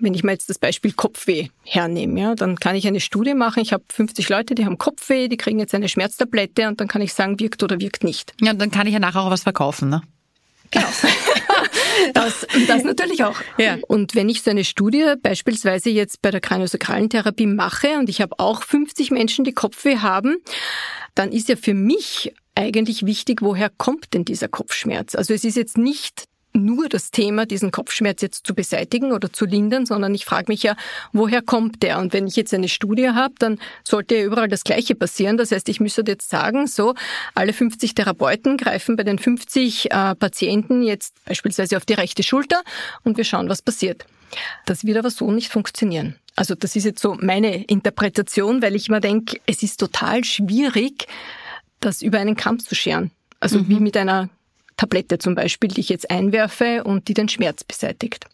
wenn 0.00 0.14
ich 0.14 0.24
mal 0.24 0.32
jetzt 0.32 0.50
das 0.50 0.58
Beispiel 0.58 0.92
Kopfweh 0.92 1.48
hernehme, 1.64 2.20
ja, 2.20 2.34
dann 2.34 2.56
kann 2.56 2.74
ich 2.74 2.88
eine 2.88 2.98
Studie 3.00 3.34
machen. 3.34 3.62
Ich 3.62 3.72
habe 3.72 3.84
50 3.88 4.28
Leute, 4.28 4.56
die 4.56 4.66
haben 4.66 4.78
Kopfweh, 4.78 5.28
die 5.28 5.36
kriegen 5.36 5.60
jetzt 5.60 5.74
eine 5.74 5.88
Schmerztablette 5.88 6.66
und 6.66 6.80
dann 6.80 6.88
kann 6.88 7.02
ich 7.02 7.14
sagen, 7.14 7.38
wirkt 7.38 7.62
oder 7.62 7.80
wirkt 7.80 8.02
nicht. 8.02 8.32
Ja, 8.40 8.50
und 8.50 8.60
dann 8.60 8.72
kann 8.72 8.88
ich 8.88 8.94
ja 8.94 8.98
nachher 8.98 9.22
auch 9.22 9.30
was 9.30 9.44
verkaufen, 9.44 9.88
ne? 9.88 10.02
Genau. 10.70 10.86
das, 12.14 12.46
das 12.68 12.84
natürlich 12.84 13.24
auch. 13.24 13.36
Ja. 13.58 13.78
Und 13.88 14.14
wenn 14.14 14.28
ich 14.28 14.42
so 14.42 14.50
eine 14.50 14.64
Studie 14.64 15.14
beispielsweise 15.20 15.90
jetzt 15.90 16.22
bei 16.22 16.30
der 16.30 16.40
kraniosakralen 16.40 17.10
Therapie 17.10 17.46
mache 17.46 17.98
und 17.98 18.08
ich 18.08 18.20
habe 18.20 18.38
auch 18.38 18.62
50 18.62 19.10
Menschen, 19.10 19.44
die 19.44 19.52
Kopfweh 19.52 19.98
haben, 19.98 20.36
dann 21.14 21.32
ist 21.32 21.48
ja 21.48 21.56
für 21.56 21.74
mich 21.74 22.32
eigentlich 22.54 23.06
wichtig, 23.06 23.42
woher 23.42 23.70
kommt 23.70 24.14
denn 24.14 24.24
dieser 24.24 24.48
Kopfschmerz? 24.48 25.14
Also 25.14 25.34
es 25.34 25.44
ist 25.44 25.56
jetzt 25.56 25.78
nicht 25.78 26.24
nur 26.52 26.88
das 26.88 27.10
Thema, 27.10 27.46
diesen 27.46 27.70
Kopfschmerz 27.70 28.22
jetzt 28.22 28.46
zu 28.46 28.54
beseitigen 28.54 29.12
oder 29.12 29.32
zu 29.32 29.46
lindern, 29.46 29.86
sondern 29.86 30.14
ich 30.14 30.24
frage 30.24 30.46
mich 30.48 30.62
ja, 30.62 30.76
woher 31.12 31.42
kommt 31.42 31.82
der? 31.82 31.98
Und 31.98 32.12
wenn 32.12 32.26
ich 32.26 32.36
jetzt 32.36 32.52
eine 32.52 32.68
Studie 32.68 33.10
habe, 33.10 33.34
dann 33.38 33.58
sollte 33.84 34.16
ja 34.16 34.24
überall 34.24 34.48
das 34.48 34.64
Gleiche 34.64 34.94
passieren. 34.94 35.36
Das 35.36 35.52
heißt, 35.52 35.68
ich 35.68 35.80
müsste 35.80 36.02
jetzt 36.06 36.28
sagen, 36.28 36.66
so, 36.66 36.94
alle 37.34 37.52
50 37.52 37.94
Therapeuten 37.94 38.56
greifen 38.56 38.96
bei 38.96 39.04
den 39.04 39.18
50 39.18 39.90
äh, 39.90 40.14
Patienten 40.14 40.82
jetzt 40.82 41.14
beispielsweise 41.24 41.76
auf 41.76 41.86
die 41.86 41.94
rechte 41.94 42.22
Schulter 42.22 42.62
und 43.04 43.16
wir 43.16 43.24
schauen, 43.24 43.48
was 43.48 43.62
passiert. 43.62 44.04
Das 44.66 44.84
wird 44.84 44.96
aber 44.96 45.10
so 45.10 45.30
nicht 45.30 45.50
funktionieren. 45.50 46.16
Also 46.36 46.54
das 46.54 46.76
ist 46.76 46.84
jetzt 46.84 47.02
so 47.02 47.16
meine 47.20 47.64
Interpretation, 47.64 48.62
weil 48.62 48.74
ich 48.74 48.88
immer 48.88 49.00
denke, 49.00 49.40
es 49.46 49.62
ist 49.62 49.78
total 49.78 50.24
schwierig, 50.24 51.06
das 51.80 52.02
über 52.02 52.18
einen 52.18 52.36
Kamm 52.36 52.58
zu 52.58 52.74
scheren. 52.74 53.10
Also 53.40 53.58
mhm. 53.58 53.68
wie 53.68 53.80
mit 53.80 53.96
einer 53.96 54.28
Tablette 54.80 55.18
zum 55.18 55.34
Beispiel, 55.34 55.68
die 55.68 55.80
ich 55.80 55.90
jetzt 55.90 56.10
einwerfe 56.10 56.84
und 56.84 57.08
die 57.08 57.12
den 57.12 57.28
Schmerz 57.28 57.64
beseitigt. 57.64 58.24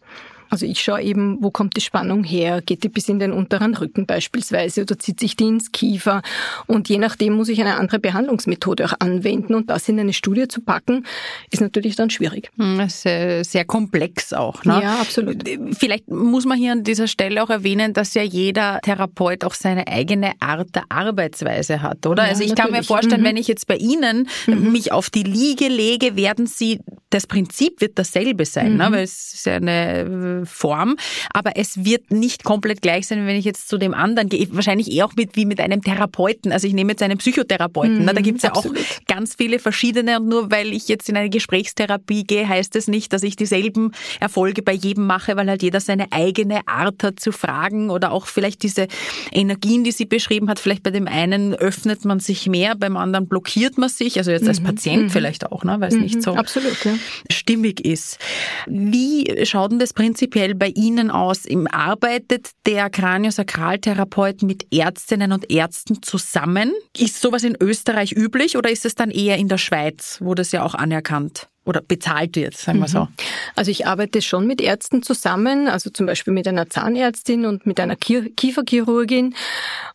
Also 0.49 0.65
ich 0.65 0.81
schaue 0.81 1.01
eben, 1.01 1.37
wo 1.41 1.51
kommt 1.51 1.75
die 1.75 1.81
Spannung 1.81 2.23
her? 2.23 2.61
Geht 2.61 2.83
die 2.83 2.89
bis 2.89 3.09
in 3.09 3.19
den 3.19 3.31
unteren 3.31 3.75
Rücken 3.75 4.05
beispielsweise 4.05 4.81
oder 4.81 4.97
zieht 4.99 5.19
sich 5.19 5.35
die 5.35 5.45
ins 5.45 5.71
Kiefer? 5.71 6.21
Und 6.67 6.89
je 6.89 6.97
nachdem 6.97 7.33
muss 7.33 7.49
ich 7.49 7.59
eine 7.61 7.77
andere 7.77 7.99
Behandlungsmethode 7.99 8.85
auch 8.85 8.93
anwenden. 8.99 9.55
Und 9.55 9.69
das 9.69 9.87
in 9.89 9.99
eine 9.99 10.13
Studie 10.13 10.47
zu 10.47 10.61
packen, 10.61 11.05
ist 11.51 11.61
natürlich 11.61 11.95
dann 11.95 12.09
schwierig. 12.09 12.49
Hm, 12.57 12.87
sehr, 12.89 13.43
sehr 13.43 13.65
komplex 13.65 14.33
auch. 14.33 14.63
Ne? 14.63 14.79
Ja, 14.81 14.99
absolut. 14.99 15.43
Vielleicht 15.77 16.09
muss 16.09 16.45
man 16.45 16.57
hier 16.57 16.71
an 16.71 16.83
dieser 16.83 17.07
Stelle 17.07 17.43
auch 17.43 17.49
erwähnen, 17.49 17.93
dass 17.93 18.13
ja 18.13 18.23
jeder 18.23 18.79
Therapeut 18.81 19.43
auch 19.43 19.53
seine 19.53 19.87
eigene 19.87 20.33
Art 20.39 20.75
der 20.75 20.83
Arbeitsweise 20.89 21.81
hat, 21.81 22.05
oder? 22.05 22.23
Ja, 22.23 22.29
also 22.29 22.43
ich 22.43 22.49
natürlich. 22.49 22.71
kann 22.71 22.79
mir 22.79 22.83
vorstellen, 22.83 23.21
mhm. 23.21 23.25
wenn 23.25 23.37
ich 23.37 23.47
jetzt 23.47 23.67
bei 23.67 23.77
Ihnen 23.77 24.27
mhm. 24.45 24.71
mich 24.71 24.91
auf 24.91 25.09
die 25.09 25.23
Liege 25.23 25.67
lege, 25.67 26.15
werden 26.15 26.47
Sie, 26.47 26.79
das 27.09 27.27
Prinzip 27.27 27.81
wird 27.81 27.97
dasselbe 27.97 28.45
sein, 28.45 28.77
ne? 28.77 28.85
mhm. 28.85 28.91
ne? 28.91 28.91
weil 28.91 29.03
es 29.03 29.33
ist 29.33 29.45
ja 29.45 29.55
eine 29.55 30.36
Form, 30.45 30.97
aber 31.33 31.57
es 31.57 31.83
wird 31.83 32.11
nicht 32.11 32.43
komplett 32.43 32.81
gleich 32.81 33.07
sein, 33.07 33.25
wenn 33.25 33.35
ich 33.35 33.45
jetzt 33.45 33.67
zu 33.69 33.77
dem 33.77 33.93
anderen 33.93 34.29
gehe. 34.29 34.47
Wahrscheinlich 34.51 34.91
eher 34.91 35.05
auch 35.05 35.15
mit, 35.15 35.35
wie 35.35 35.45
mit 35.45 35.59
einem 35.59 35.81
Therapeuten. 35.81 36.51
Also 36.51 36.67
ich 36.67 36.73
nehme 36.73 36.91
jetzt 36.91 37.03
einen 37.03 37.17
Psychotherapeuten. 37.17 38.03
Mhm, 38.03 38.07
da 38.07 38.21
gibt 38.21 38.37
es 38.37 38.43
ja 38.43 38.51
absolut. 38.51 38.79
auch 38.79 39.05
ganz 39.07 39.35
viele 39.35 39.59
verschiedene 39.59 40.19
und 40.19 40.27
nur 40.27 40.51
weil 40.51 40.73
ich 40.73 40.87
jetzt 40.87 41.09
in 41.09 41.17
eine 41.17 41.29
Gesprächstherapie 41.29 42.23
gehe, 42.23 42.47
heißt 42.47 42.75
es 42.75 42.87
nicht, 42.87 43.13
dass 43.13 43.23
ich 43.23 43.35
dieselben 43.35 43.91
Erfolge 44.19 44.61
bei 44.61 44.73
jedem 44.73 45.05
mache, 45.05 45.35
weil 45.35 45.49
halt 45.49 45.63
jeder 45.63 45.79
seine 45.79 46.11
eigene 46.11 46.67
Art 46.67 47.03
hat 47.03 47.19
zu 47.19 47.31
fragen 47.31 47.89
oder 47.89 48.11
auch 48.11 48.27
vielleicht 48.27 48.63
diese 48.63 48.87
Energien, 49.31 49.83
die 49.83 49.91
sie 49.91 50.05
beschrieben 50.05 50.49
hat, 50.49 50.59
vielleicht 50.59 50.83
bei 50.83 50.91
dem 50.91 51.07
einen 51.07 51.53
öffnet 51.53 52.05
man 52.05 52.19
sich 52.19 52.47
mehr, 52.47 52.75
beim 52.75 52.97
anderen 52.97 53.27
blockiert 53.27 53.77
man 53.77 53.89
sich, 53.89 54.17
also 54.17 54.31
jetzt 54.31 54.47
als 54.47 54.59
mhm. 54.59 54.65
Patient 54.65 55.03
mhm. 55.03 55.09
vielleicht 55.09 55.45
auch, 55.51 55.63
ne, 55.63 55.77
weil 55.79 55.89
es 55.89 55.95
mhm. 55.95 56.01
nicht 56.01 56.23
so 56.23 56.33
absolut, 56.33 56.83
ja. 56.85 56.93
stimmig 57.29 57.83
ist. 57.85 58.19
Wie 58.67 59.45
schaut 59.45 59.71
denn 59.71 59.79
das 59.79 59.93
Prinzip 59.93 60.26
prinzipiell 60.27 60.55
bei 60.55 60.67
Ihnen 60.69 61.09
aus? 61.09 61.45
Arbeitet 61.71 62.51
der 62.65 62.89
Kraniosakraltherapeut 62.89 64.41
mit 64.43 64.73
Ärztinnen 64.73 65.31
und 65.31 65.49
Ärzten 65.49 66.01
zusammen? 66.03 66.73
Ist 66.97 67.21
sowas 67.21 67.43
in 67.43 67.55
Österreich 67.59 68.11
üblich 68.11 68.57
oder 68.57 68.69
ist 68.69 68.85
es 68.85 68.95
dann 68.95 69.11
eher 69.11 69.37
in 69.37 69.47
der 69.47 69.57
Schweiz, 69.57 70.17
wo 70.21 70.35
das 70.35 70.51
ja 70.51 70.63
auch 70.63 70.75
anerkannt 70.75 71.47
oder 71.67 71.81
bezahlt 71.81 72.35
wird, 72.35 72.55
sagen 72.55 72.79
wir 72.79 72.87
so. 72.87 73.01
Mhm. 73.01 73.07
Also 73.55 73.71
ich 73.71 73.85
arbeite 73.85 74.21
schon 74.21 74.47
mit 74.47 74.61
Ärzten 74.61 75.03
zusammen, 75.03 75.67
also 75.67 75.89
zum 75.89 76.05
Beispiel 76.05 76.33
mit 76.33 76.47
einer 76.47 76.69
Zahnärztin 76.69 77.45
und 77.45 77.65
mit 77.65 77.79
einer 77.79 77.95
Kieferchirurgin 77.95 79.35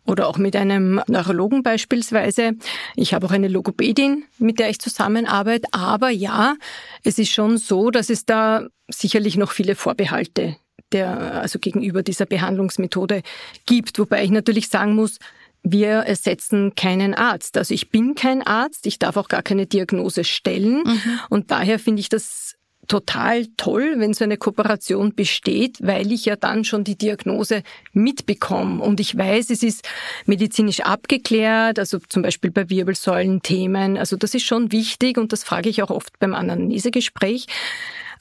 oder 0.05 0.29
auch 0.29 0.37
mit 0.37 0.55
einem 0.55 1.01
Neurologen 1.07 1.63
beispielsweise. 1.63 2.53
Ich 2.95 3.15
habe 3.15 3.27
auch 3.27 3.31
eine 3.33 3.49
Logopädin, 3.49 4.25
mit 4.39 4.59
der 4.59 4.69
ich 4.69 4.79
zusammenarbeite. 4.81 5.67
Aber 5.73 6.11
ja, 6.11 6.57
es 7.05 7.19
ist 7.19 7.33
schon 7.33 7.57
so, 7.57 7.91
dass 7.91 8.11
es 8.11 8.27
da 8.27 8.67
sicherlich 8.89 9.37
noch 9.37 9.51
viele 9.51 9.75
Vorbehalte 9.75 10.57
der, 10.93 11.41
also 11.41 11.59
gegenüber 11.59 12.03
dieser 12.03 12.27
Behandlungsmethode 12.27 13.23
gibt. 13.65 13.99
Wobei 13.99 14.25
ich 14.25 14.31
natürlich 14.31 14.69
sagen 14.69 14.95
muss, 14.95 15.19
wir 15.63 15.91
ersetzen 15.91 16.75
keinen 16.75 17.15
Arzt. 17.15 17.57
Also 17.57 17.73
ich 17.73 17.91
bin 17.91 18.15
kein 18.15 18.43
Arzt, 18.43 18.87
ich 18.87 18.99
darf 18.99 19.17
auch 19.17 19.29
gar 19.29 19.43
keine 19.43 19.67
Diagnose 19.67 20.25
stellen. 20.25 20.83
Mhm. 20.85 21.21
Und 21.31 21.51
daher 21.51 21.79
finde 21.79 22.01
ich 22.01 22.09
das 22.09 22.57
total 22.89 23.47
toll, 23.57 23.95
wenn 23.99 24.13
so 24.13 24.25
eine 24.25 24.37
Kooperation 24.37 25.15
besteht, 25.15 25.79
weil 25.81 26.11
ich 26.11 26.25
ja 26.25 26.35
dann 26.37 26.65
schon 26.65 26.83
die 26.83 26.99
Diagnose 26.99 27.63
mitbekomme. 27.93 28.83
Und 28.83 28.99
ich 28.99 29.17
weiß, 29.17 29.51
es 29.51 29.63
ist 29.63 29.89
medizinisch 30.27 30.81
abgeklärt, 30.81 31.79
also 31.79 31.99
zum 32.09 32.23
Beispiel 32.23 32.51
bei 32.51 32.69
Wirbelsäulenthemen. 32.69 33.97
Also 33.97 34.17
das 34.17 34.35
ist 34.35 34.45
schon 34.45 34.73
wichtig 34.73 35.17
und 35.17 35.33
das 35.33 35.45
frage 35.45 35.69
ich 35.69 35.83
auch 35.83 35.91
oft 35.91 36.19
beim 36.19 36.35
Anamnesegespräch 36.35 37.47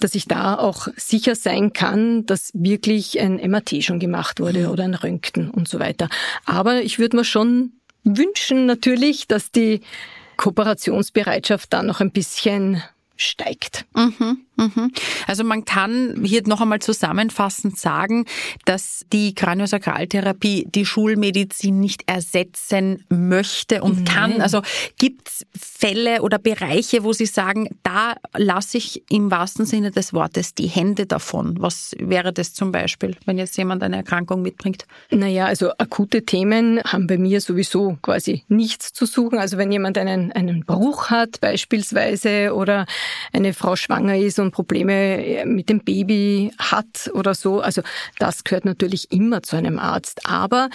dass 0.04 0.16
ich 0.16 0.26
da 0.28 0.58
auch 0.58 0.88
sicher 0.98 1.36
sein 1.36 1.74
kann, 1.74 2.26
dass 2.26 2.52
wirklich 2.54 3.20
ein 3.20 3.36
MRT 3.36 3.84
schon 3.84 4.00
gemacht 4.00 4.40
wurde 4.40 4.68
mhm. 4.68 4.70
oder 4.70 4.84
ein 4.84 4.96
Röntgen 4.96 5.50
und 5.50 5.68
so 5.68 5.80
weiter. 5.80 6.10
Aber 6.46 6.82
ich 6.82 7.00
würde 7.00 7.18
mir 7.18 7.26
schon 7.26 7.74
wünschen 8.04 8.66
natürlich, 8.66 9.28
dass 9.28 9.52
die 9.52 9.82
Kooperationsbereitschaft 10.38 11.72
da 11.72 11.84
noch 11.84 12.02
ein 12.02 12.12
bisschen 12.12 12.82
steigt. 13.16 13.86
Mhm, 13.96 14.16
mhm. 14.18 14.38
Also 15.28 15.44
man 15.44 15.66
kann 15.66 16.22
hier 16.24 16.42
noch 16.46 16.62
einmal 16.62 16.80
zusammenfassend 16.80 17.78
sagen, 17.78 18.26
dass 18.66 19.06
die 19.12 19.34
Kraniosakraltherapie 19.34 20.68
die 20.70 20.86
Schulmedizin 20.86 21.80
nicht 21.80 22.04
ersetzen 22.08 23.04
möchte 23.10 23.82
und 23.82 24.04
Nein. 24.04 24.06
kann. 24.06 24.42
Also 24.42 24.62
gibt 24.98 25.28
es 25.28 25.46
Fälle 25.60 26.22
oder 26.22 26.38
Bereiche, 26.40 27.04
wo 27.04 27.14
Sie 27.14 27.26
sagen, 27.26 27.70
da 27.84 28.16
lasse 28.36 28.78
ich 28.78 29.04
im 29.10 29.32
wahrsten 29.32 29.66
Sinne 29.66 29.92
des 29.92 30.14
Wortes 30.14 30.54
die 30.54 30.68
Hände 30.68 31.06
davon. 31.06 31.56
Was 31.60 31.96
wäre 32.00 32.34
das 32.34 32.54
zum 32.54 32.72
Beispiel, 32.72 33.16
wenn 33.26 33.38
jetzt 33.38 33.58
jemand 33.58 33.84
eine 33.84 33.98
Erkrankung 33.98 34.42
mitbringt? 34.42 34.86
Naja, 35.10 35.46
also 35.46 35.72
akute 35.78 36.24
Themen 36.26 36.82
haben 36.84 37.08
bei 37.08 37.18
mir 37.18 37.42
sowieso 37.42 37.98
quasi 38.02 38.44
nichts 38.48 38.94
zu 38.94 39.06
suchen. 39.06 39.40
Also 39.40 39.58
wenn 39.58 39.72
jemand 39.72 39.98
einen, 39.98 40.32
einen 40.32 40.66
Bruch 40.66 41.10
hat 41.10 41.42
beispielsweise 41.42 42.54
oder 42.54 42.86
eine 43.34 43.54
Frau 43.54 43.76
schwanger 43.76 44.18
ist 44.18 44.40
und 44.40 44.51
Probleme 44.52 45.26
äh, 45.26 45.46
mit 45.46 45.70
dem 45.70 45.80
Baby 45.80 46.52
hat 46.58 47.10
oder 47.14 47.34
so. 47.34 47.62
Also 47.62 47.82
das 48.20 48.44
gehört 48.44 48.66
natürlich 48.66 49.12
immer 49.12 49.44
zu 49.44 49.56
einem 49.56 49.80
Arzt. 49.80 50.26
Aber 50.26 50.70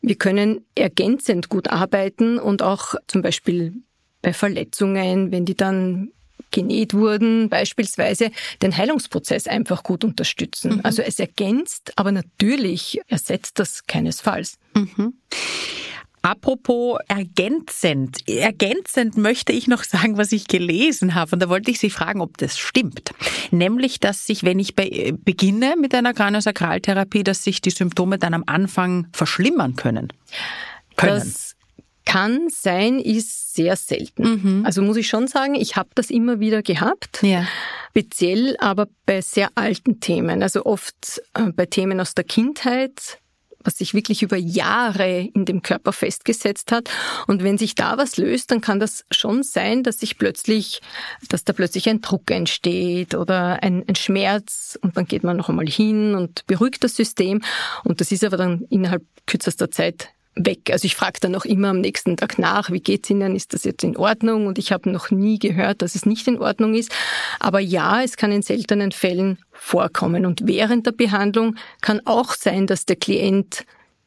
wir 0.00 0.16
können 0.16 0.64
ergänzend 0.74 1.48
gut 1.48 1.68
arbeiten 1.68 2.38
und 2.38 2.62
auch 2.62 2.94
zum 3.06 3.22
Beispiel 3.22 3.74
bei 4.22 4.32
Verletzungen, 4.32 5.30
wenn 5.30 5.44
die 5.44 5.56
dann 5.56 6.10
genäht 6.50 6.94
wurden, 6.94 7.48
beispielsweise 7.48 8.30
den 8.62 8.76
Heilungsprozess 8.76 9.46
einfach 9.46 9.82
gut 9.82 10.04
unterstützen. 10.04 10.76
Mhm. 10.76 10.80
Also 10.84 11.02
es 11.02 11.18
ergänzt, 11.18 11.92
aber 11.96 12.12
natürlich 12.12 13.00
ersetzt 13.08 13.58
das 13.58 13.86
keinesfalls. 13.86 14.58
Mhm. 14.74 15.14
Apropos 16.26 16.98
ergänzend. 17.06 18.28
Ergänzend 18.28 19.16
möchte 19.16 19.52
ich 19.52 19.68
noch 19.68 19.84
sagen, 19.84 20.18
was 20.18 20.32
ich 20.32 20.48
gelesen 20.48 21.14
habe. 21.14 21.30
Und 21.36 21.40
da 21.40 21.48
wollte 21.48 21.70
ich 21.70 21.78
Sie 21.78 21.88
fragen, 21.88 22.20
ob 22.20 22.36
das 22.38 22.58
stimmt. 22.58 23.12
Nämlich, 23.52 24.00
dass 24.00 24.26
sich, 24.26 24.42
wenn 24.42 24.58
ich 24.58 24.74
bei, 24.74 25.14
beginne 25.16 25.76
mit 25.80 25.94
einer 25.94 26.14
Kraniosakraltherapie, 26.14 27.22
dass 27.22 27.44
sich 27.44 27.60
die 27.60 27.70
Symptome 27.70 28.18
dann 28.18 28.34
am 28.34 28.42
Anfang 28.46 29.06
verschlimmern 29.12 29.76
können. 29.76 30.12
können. 30.96 31.14
Das 31.14 31.54
kann 32.04 32.48
sein, 32.48 32.98
ist 32.98 33.54
sehr 33.54 33.76
selten. 33.76 34.22
Mhm. 34.22 34.66
Also 34.66 34.82
muss 34.82 34.96
ich 34.96 35.06
schon 35.06 35.28
sagen, 35.28 35.54
ich 35.54 35.76
habe 35.76 35.90
das 35.94 36.10
immer 36.10 36.40
wieder 36.40 36.62
gehabt. 36.62 37.22
Ja. 37.22 37.46
Speziell 37.90 38.56
aber 38.58 38.88
bei 39.06 39.20
sehr 39.20 39.50
alten 39.54 40.00
Themen. 40.00 40.42
Also 40.42 40.66
oft 40.66 41.22
äh, 41.34 41.52
bei 41.52 41.66
Themen 41.66 42.00
aus 42.00 42.14
der 42.14 42.24
Kindheit 42.24 43.20
was 43.66 43.78
sich 43.78 43.94
wirklich 43.94 44.22
über 44.22 44.36
Jahre 44.36 45.28
in 45.34 45.44
dem 45.44 45.62
Körper 45.62 45.92
festgesetzt 45.92 46.72
hat. 46.72 46.88
Und 47.26 47.42
wenn 47.42 47.58
sich 47.58 47.74
da 47.74 47.98
was 47.98 48.16
löst, 48.16 48.50
dann 48.50 48.60
kann 48.60 48.80
das 48.80 49.04
schon 49.10 49.42
sein, 49.42 49.82
dass 49.82 49.98
sich 49.98 50.18
plötzlich, 50.18 50.80
dass 51.28 51.44
da 51.44 51.52
plötzlich 51.52 51.88
ein 51.88 52.00
Druck 52.00 52.30
entsteht 52.30 53.14
oder 53.14 53.62
ein, 53.62 53.84
ein 53.88 53.96
Schmerz 53.96 54.78
und 54.82 54.96
dann 54.96 55.06
geht 55.06 55.24
man 55.24 55.36
noch 55.36 55.48
einmal 55.48 55.66
hin 55.66 56.14
und 56.14 56.46
beruhigt 56.46 56.84
das 56.84 56.96
System. 56.96 57.42
Und 57.84 58.00
das 58.00 58.12
ist 58.12 58.24
aber 58.24 58.36
dann 58.36 58.62
innerhalb 58.70 59.02
kürzester 59.26 59.70
Zeit 59.70 60.10
weg. 60.36 60.70
Also 60.70 60.84
ich 60.84 60.94
frage 60.94 61.18
dann 61.20 61.34
auch 61.34 61.44
immer 61.44 61.68
am 61.68 61.80
nächsten 61.80 62.16
Tag 62.16 62.38
nach, 62.38 62.70
wie 62.70 62.80
geht's 62.80 63.10
Ihnen, 63.10 63.34
ist 63.34 63.54
das 63.54 63.64
jetzt 63.64 63.82
in 63.82 63.96
Ordnung? 63.96 64.46
Und 64.46 64.58
ich 64.58 64.70
habe 64.70 64.90
noch 64.90 65.10
nie 65.10 65.38
gehört, 65.38 65.82
dass 65.82 65.94
es 65.94 66.06
nicht 66.06 66.28
in 66.28 66.38
Ordnung 66.38 66.74
ist. 66.74 66.92
Aber 67.40 67.58
ja, 67.58 68.02
es 68.02 68.16
kann 68.16 68.30
in 68.32 68.42
seltenen 68.42 68.92
Fällen 68.92 69.38
vorkommen. 69.52 70.26
Und 70.26 70.46
während 70.46 70.86
der 70.86 70.92
Behandlung 70.92 71.56
kann 71.80 72.00
auch 72.04 72.34
sein, 72.34 72.66
dass 72.66 72.86
der 72.86 72.96
Klient 72.96 73.64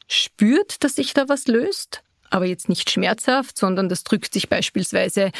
spürt, 0.07 0.83
dass 0.83 0.95
sich 0.95 1.13
da 1.13 1.27
was 1.27 1.47
löst, 1.47 2.03
aber 2.29 2.45
jetzt 2.45 2.69
nicht 2.69 2.89
schmerzhaft, 2.89 3.57
sondern 3.57 3.89
das 3.89 4.03
drückt 4.03 4.33
sich 4.33 4.49
beispielsweise 4.49 5.31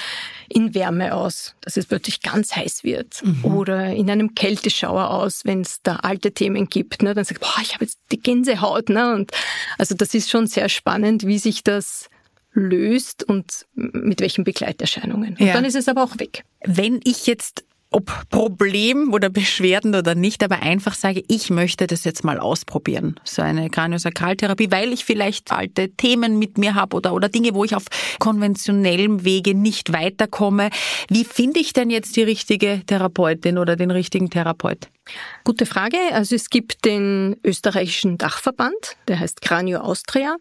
in 0.48 0.74
Wärme 0.74 1.14
aus, 1.14 1.56
dass 1.62 1.78
es 1.78 1.86
plötzlich 1.86 2.22
ganz 2.22 2.56
heiß 2.56 2.84
wird 2.84 3.24
mhm. 3.24 3.46
oder 3.46 3.94
in 3.94 4.10
einem 4.10 4.36
Kälteschauer 4.36 5.12
aus, 5.12 5.46
wenn 5.46 5.62
es 5.62 5.82
da 5.82 5.98
alte 5.98 6.32
Themen 6.32 6.68
gibt. 6.68 7.02
Ne? 7.02 7.14
Dann 7.14 7.26
sagt, 7.26 7.42
boah, 7.42 7.62
ich 7.62 7.74
habe 7.74 7.86
jetzt 7.86 8.00
die 8.12 8.20
Gänsehaut. 8.20 8.90
Ne? 8.90 9.14
Und 9.14 9.32
also 9.78 9.96
das 9.96 10.14
ist 10.14 10.30
schon 10.30 10.48
sehr 10.48 10.70
spannend, 10.70 11.26
wie 11.26 11.40
sich 11.40 11.64
das 11.64 12.10
löst 12.54 13.24
und 13.24 13.66
mit 13.74 14.22
welchen 14.22 14.44
Begleiterscheinungen. 14.44 15.38
Und 15.38 15.46
ja. 15.46 15.54
dann 15.54 15.66
ist 15.66 15.76
es 15.76 15.88
aber 15.88 16.04
auch 16.04 16.18
weg. 16.20 16.44
Wenn 16.66 17.00
ich 17.04 17.28
jetzt 17.28 17.64
ob 17.92 18.30
Problem 18.30 19.14
oder 19.14 19.30
Beschwerden 19.30 19.96
oder 19.96 20.14
nicht, 20.14 20.44
aber 20.44 20.62
einfach 20.62 20.94
sage, 20.94 21.24
ich 21.28 21.50
möchte 21.50 21.88
das 21.88 22.04
jetzt 22.04 22.24
mal 22.24 22.40
ausprobieren, 22.40 23.20
so 23.24 23.42
eine 23.42 23.70
Kraniosakraltherapie, 23.70 24.72
weil 24.72 24.94
ich 24.94 25.06
vielleicht 25.06 25.52
alte 25.52 25.90
Themen 25.90 26.38
mit 26.38 26.58
mir 26.60 26.76
habe 26.76 26.96
oder, 26.96 27.14
oder 27.14 27.30
Dinge, 27.30 27.56
wo 27.56 27.64
ich 27.64 27.76
auf 27.76 27.86
konventionellem 28.20 29.26
Wege 29.26 29.56
nicht 29.56 29.92
weiterkomme. 29.92 30.70
Wie 31.10 31.26
finde 31.26 31.60
ich 31.60 31.74
denn 31.74 31.90
jetzt 31.90 32.16
die 32.16 32.24
richtige 32.24 32.84
Therapeutin 32.86 33.58
oder 33.58 33.76
den 33.76 33.90
richtigen 33.90 34.30
Therapeut? 34.30 34.88
Gute 35.44 35.66
Frage. 35.66 35.98
Also 36.12 36.36
es 36.36 36.52
gibt 36.52 36.86
den 36.86 37.38
österreichischen 37.44 38.20
Dachverband, 38.20 38.98
der 39.08 39.20
heißt 39.20 39.42
Kranio 39.42 39.80
Austria 39.80 40.38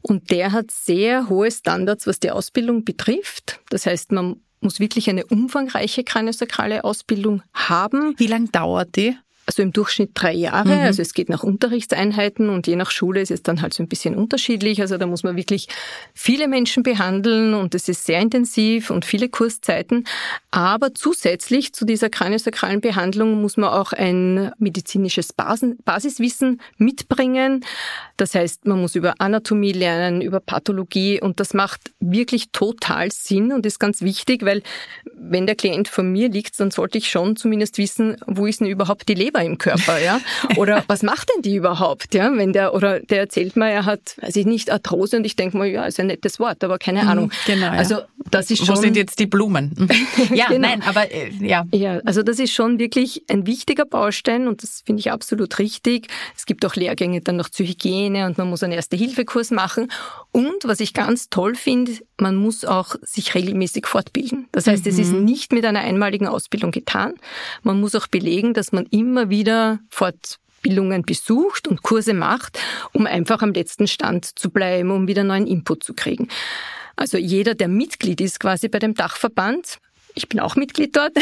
und 0.00 0.30
der 0.30 0.52
hat 0.52 0.70
sehr 0.70 1.28
hohe 1.28 1.50
Standards, 1.50 2.06
was 2.06 2.18
die 2.18 2.30
Ausbildung 2.30 2.84
betrifft. 2.84 3.60
Das 3.68 3.84
heißt, 3.84 4.12
man 4.12 4.40
muss 4.60 4.80
wirklich 4.80 5.08
eine 5.08 5.26
umfangreiche 5.26 6.04
kraniosakrale 6.04 6.84
Ausbildung 6.84 7.42
haben. 7.54 8.14
Wie 8.18 8.26
lang 8.26 8.50
dauert 8.52 8.96
die? 8.96 9.16
Also 9.48 9.62
im 9.62 9.72
Durchschnitt 9.72 10.10
drei 10.12 10.34
Jahre. 10.34 10.74
Mhm. 10.74 10.82
Also 10.82 11.00
es 11.00 11.14
geht 11.14 11.30
nach 11.30 11.42
Unterrichtseinheiten 11.42 12.50
und 12.50 12.66
je 12.66 12.76
nach 12.76 12.90
Schule 12.90 13.22
ist 13.22 13.30
es 13.30 13.42
dann 13.42 13.62
halt 13.62 13.72
so 13.72 13.82
ein 13.82 13.88
bisschen 13.88 14.14
unterschiedlich. 14.14 14.82
Also 14.82 14.98
da 14.98 15.06
muss 15.06 15.22
man 15.22 15.36
wirklich 15.36 15.68
viele 16.12 16.48
Menschen 16.48 16.82
behandeln 16.82 17.54
und 17.54 17.74
es 17.74 17.88
ist 17.88 18.04
sehr 18.04 18.20
intensiv 18.20 18.90
und 18.90 19.06
viele 19.06 19.30
Kurszeiten. 19.30 20.04
Aber 20.50 20.94
zusätzlich 20.94 21.74
zu 21.74 21.84
dieser 21.84 22.08
kraniosakralen 22.08 22.80
Behandlung 22.80 23.42
muss 23.42 23.58
man 23.58 23.68
auch 23.68 23.92
ein 23.92 24.50
medizinisches 24.58 25.34
Basiswissen 25.34 26.62
mitbringen. 26.78 27.64
Das 28.16 28.34
heißt, 28.34 28.66
man 28.66 28.80
muss 28.80 28.94
über 28.94 29.14
Anatomie 29.18 29.72
lernen, 29.72 30.22
über 30.22 30.40
Pathologie 30.40 31.20
und 31.20 31.38
das 31.38 31.52
macht 31.52 31.92
wirklich 32.00 32.50
total 32.50 33.12
Sinn 33.12 33.52
und 33.52 33.66
ist 33.66 33.78
ganz 33.78 34.00
wichtig, 34.00 34.42
weil 34.42 34.62
wenn 35.14 35.46
der 35.46 35.54
Klient 35.54 35.88
vor 35.88 36.04
mir 36.04 36.30
liegt, 36.30 36.58
dann 36.58 36.70
sollte 36.70 36.96
ich 36.96 37.10
schon 37.10 37.36
zumindest 37.36 37.76
wissen, 37.76 38.16
wo 38.26 38.46
ist 38.46 38.60
denn 38.60 38.68
überhaupt 38.68 39.08
die 39.08 39.14
Leber 39.14 39.42
im 39.42 39.58
Körper, 39.58 40.00
ja? 40.00 40.18
Oder 40.56 40.82
was 40.88 41.02
macht 41.02 41.28
denn 41.34 41.42
die 41.42 41.56
überhaupt, 41.56 42.14
ja? 42.14 42.34
Wenn 42.34 42.54
der, 42.54 42.74
oder 42.74 43.00
der 43.00 43.20
erzählt 43.20 43.56
mir, 43.56 43.68
er 43.68 43.84
hat, 43.84 44.16
weiß 44.22 44.36
ich 44.36 44.46
nicht, 44.46 44.70
Arthrose 44.70 45.18
und 45.18 45.26
ich 45.26 45.36
denke 45.36 45.58
mal, 45.58 45.66
ja, 45.66 45.84
ist 45.84 46.00
ein 46.00 46.06
nettes 46.06 46.40
Wort, 46.40 46.64
aber 46.64 46.78
keine 46.78 47.02
mhm, 47.02 47.08
Ahnung. 47.08 47.32
Genau. 47.46 47.66
Ja. 47.66 47.72
Also, 47.72 47.98
das 48.30 48.50
ist 48.50 48.64
schon. 48.64 48.76
Wo 48.76 48.80
sind 48.80 48.96
jetzt 48.96 49.18
die 49.18 49.26
Blumen? 49.26 49.74
Ja, 50.38 50.48
genau. 50.48 50.68
nein, 50.68 50.82
aber, 50.82 51.10
äh, 51.10 51.30
ja. 51.40 51.66
Ja, 51.72 51.98
also 52.04 52.22
das 52.22 52.38
ist 52.38 52.52
schon 52.52 52.78
wirklich 52.78 53.24
ein 53.28 53.46
wichtiger 53.46 53.84
Baustein 53.84 54.48
und 54.48 54.62
das 54.62 54.82
finde 54.84 55.00
ich 55.00 55.10
absolut 55.10 55.58
richtig. 55.58 56.08
Es 56.36 56.46
gibt 56.46 56.64
auch 56.64 56.74
Lehrgänge 56.76 57.20
dann 57.20 57.36
noch 57.36 57.48
zur 57.48 57.66
Hygiene 57.66 58.26
und 58.26 58.38
man 58.38 58.48
muss 58.48 58.62
einen 58.62 58.72
Erste-Hilfe-Kurs 58.72 59.50
machen. 59.50 59.90
Und 60.32 60.64
was 60.64 60.80
ich 60.80 60.94
ganz 60.94 61.28
toll 61.28 61.54
finde, 61.54 61.92
man 62.20 62.36
muss 62.36 62.64
auch 62.64 62.96
sich 63.02 63.34
regelmäßig 63.34 63.86
fortbilden. 63.86 64.48
Das 64.52 64.66
heißt, 64.66 64.84
mhm. 64.84 64.90
es 64.90 64.98
ist 64.98 65.12
mhm. 65.12 65.24
nicht 65.24 65.52
mit 65.52 65.64
einer 65.64 65.80
einmaligen 65.80 66.26
Ausbildung 66.26 66.70
getan. 66.70 67.14
Man 67.62 67.80
muss 67.80 67.94
auch 67.94 68.06
belegen, 68.06 68.54
dass 68.54 68.72
man 68.72 68.86
immer 68.86 69.30
wieder 69.30 69.80
Fortbildungen 69.90 71.02
besucht 71.02 71.68
und 71.68 71.82
Kurse 71.82 72.14
macht, 72.14 72.58
um 72.92 73.06
einfach 73.06 73.42
am 73.42 73.52
letzten 73.52 73.86
Stand 73.86 74.38
zu 74.38 74.50
bleiben, 74.50 74.90
um 74.90 75.08
wieder 75.08 75.24
neuen 75.24 75.46
Input 75.46 75.84
zu 75.84 75.94
kriegen. 75.94 76.28
Also 76.96 77.16
jeder, 77.16 77.54
der 77.54 77.68
Mitglied 77.68 78.20
ist 78.20 78.40
quasi 78.40 78.68
bei 78.68 78.80
dem 78.80 78.94
Dachverband, 78.94 79.78
ich 80.18 80.28
bin 80.28 80.40
auch 80.40 80.56
Mitglied 80.56 80.96
dort, 80.96 81.12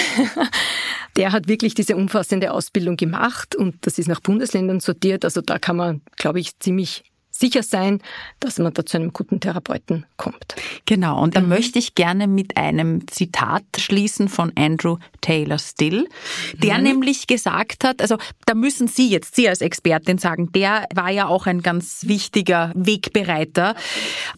der 1.16 1.32
hat 1.32 1.48
wirklich 1.48 1.74
diese 1.74 1.96
umfassende 1.96 2.50
Ausbildung 2.50 2.96
gemacht 2.96 3.54
und 3.54 3.76
das 3.82 3.98
ist 3.98 4.08
nach 4.08 4.20
Bundesländern 4.20 4.80
sortiert. 4.80 5.24
Also 5.24 5.42
da 5.42 5.58
kann 5.58 5.76
man, 5.76 6.00
glaube 6.16 6.40
ich, 6.40 6.58
ziemlich 6.58 7.04
sicher 7.38 7.62
sein, 7.62 8.00
dass 8.40 8.58
man 8.58 8.72
da 8.72 8.86
zu 8.86 8.96
einem 8.96 9.12
guten 9.12 9.40
Therapeuten 9.40 10.06
kommt. 10.16 10.56
Genau, 10.86 11.22
und 11.22 11.36
da 11.36 11.40
mhm. 11.40 11.48
möchte 11.48 11.78
ich 11.78 11.94
gerne 11.94 12.26
mit 12.26 12.56
einem 12.56 13.06
Zitat 13.08 13.64
schließen 13.78 14.28
von 14.28 14.52
Andrew 14.56 14.98
Taylor 15.20 15.58
Still, 15.58 16.08
der 16.54 16.78
mhm. 16.78 16.84
nämlich 16.84 17.26
gesagt 17.26 17.84
hat, 17.84 18.00
also 18.00 18.16
da 18.46 18.54
müssen 18.54 18.88
Sie 18.88 19.08
jetzt, 19.08 19.34
Sie 19.34 19.48
als 19.48 19.60
Expertin 19.60 20.18
sagen, 20.18 20.50
der 20.52 20.86
war 20.94 21.10
ja 21.10 21.26
auch 21.26 21.46
ein 21.46 21.62
ganz 21.62 22.06
wichtiger 22.06 22.72
Wegbereiter 22.74 23.74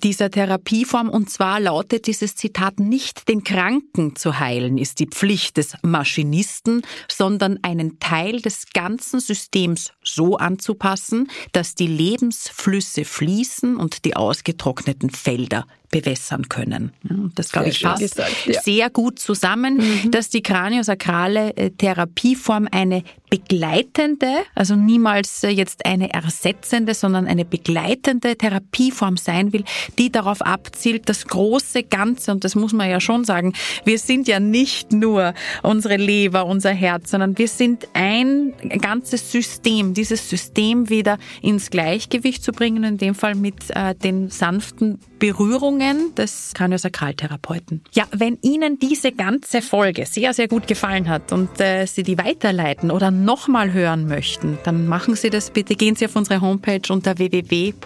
dieser 0.02 0.30
Therapieform 0.30 1.08
und 1.08 1.30
zwar 1.30 1.60
lautet 1.60 2.06
dieses 2.06 2.34
Zitat, 2.34 2.80
nicht 2.80 3.28
den 3.28 3.44
Kranken 3.44 4.16
zu 4.16 4.38
heilen 4.40 4.78
ist 4.78 4.98
die 4.98 5.06
Pflicht 5.06 5.56
des 5.56 5.74
Maschinisten, 5.82 6.82
sondern 7.10 7.58
einen 7.62 7.98
Teil 8.00 8.40
des 8.40 8.66
ganzen 8.72 9.20
Systems 9.20 9.92
so 10.02 10.36
anzupassen, 10.36 11.28
dass 11.52 11.74
die 11.74 11.86
Lebensflüsse 11.86 12.87
Flüsse 12.88 13.04
fließen 13.04 13.76
und 13.76 14.04
die 14.06 14.16
ausgetrockneten 14.16 15.10
Felder 15.10 15.66
bewässern 15.90 16.48
können. 16.48 16.92
Das 17.34 17.50
glaube 17.50 17.70
ich 17.70 17.82
passt 17.82 18.00
gesagt, 18.00 18.46
ja. 18.46 18.60
sehr 18.60 18.90
gut 18.90 19.18
zusammen, 19.18 19.76
mhm. 19.76 20.10
dass 20.10 20.28
die 20.28 20.42
kraniosakrale 20.42 21.56
äh, 21.56 21.70
Therapieform 21.70 22.68
eine 22.70 23.02
begleitende, 23.30 24.28
also 24.54 24.76
niemals 24.76 25.42
äh, 25.44 25.48
jetzt 25.48 25.86
eine 25.86 26.12
ersetzende, 26.12 26.94
sondern 26.94 27.26
eine 27.26 27.44
begleitende 27.44 28.36
Therapieform 28.36 29.16
sein 29.16 29.52
will, 29.52 29.64
die 29.98 30.10
darauf 30.12 30.42
abzielt, 30.42 31.08
das 31.08 31.26
große 31.26 31.84
Ganze, 31.84 32.32
und 32.32 32.44
das 32.44 32.54
muss 32.54 32.72
man 32.72 32.90
ja 32.90 33.00
schon 33.00 33.24
sagen, 33.24 33.54
wir 33.84 33.98
sind 33.98 34.28
ja 34.28 34.40
nicht 34.40 34.92
nur 34.92 35.34
unsere 35.62 35.96
Leber, 35.96 36.46
unser 36.46 36.72
Herz, 36.72 37.10
sondern 37.10 37.38
wir 37.38 37.48
sind 37.48 37.88
ein 37.94 38.52
ganzes 38.80 39.32
System, 39.32 39.94
dieses 39.94 40.28
System 40.28 40.90
wieder 40.90 41.18
ins 41.40 41.70
Gleichgewicht 41.70 42.42
zu 42.42 42.52
bringen, 42.52 42.84
in 42.84 42.98
dem 42.98 43.14
Fall 43.14 43.34
mit 43.34 43.70
äh, 43.70 43.94
den 43.94 44.28
sanften 44.28 44.98
Berührungen 45.18 46.14
des 46.14 46.52
Kraniosakraltherapeuten. 46.54 47.82
Ja, 47.92 48.04
wenn 48.12 48.38
Ihnen 48.42 48.78
diese 48.78 49.12
ganze 49.12 49.62
Folge 49.62 50.06
sehr, 50.06 50.32
sehr 50.34 50.48
gut 50.48 50.66
gefallen 50.66 51.08
hat 51.08 51.32
und 51.32 51.60
äh, 51.60 51.86
Sie 51.86 52.02
die 52.02 52.18
weiterleiten 52.18 52.90
oder 52.90 53.10
nochmal 53.10 53.72
hören 53.72 54.06
möchten, 54.06 54.58
dann 54.64 54.86
machen 54.86 55.14
Sie 55.16 55.30
das 55.30 55.50
bitte. 55.50 55.74
Gehen 55.74 55.96
Sie 55.96 56.06
auf 56.06 56.16
unsere 56.16 56.40
Homepage 56.40 56.80
unter 56.90 57.18
www.oeggk.at 57.18 57.78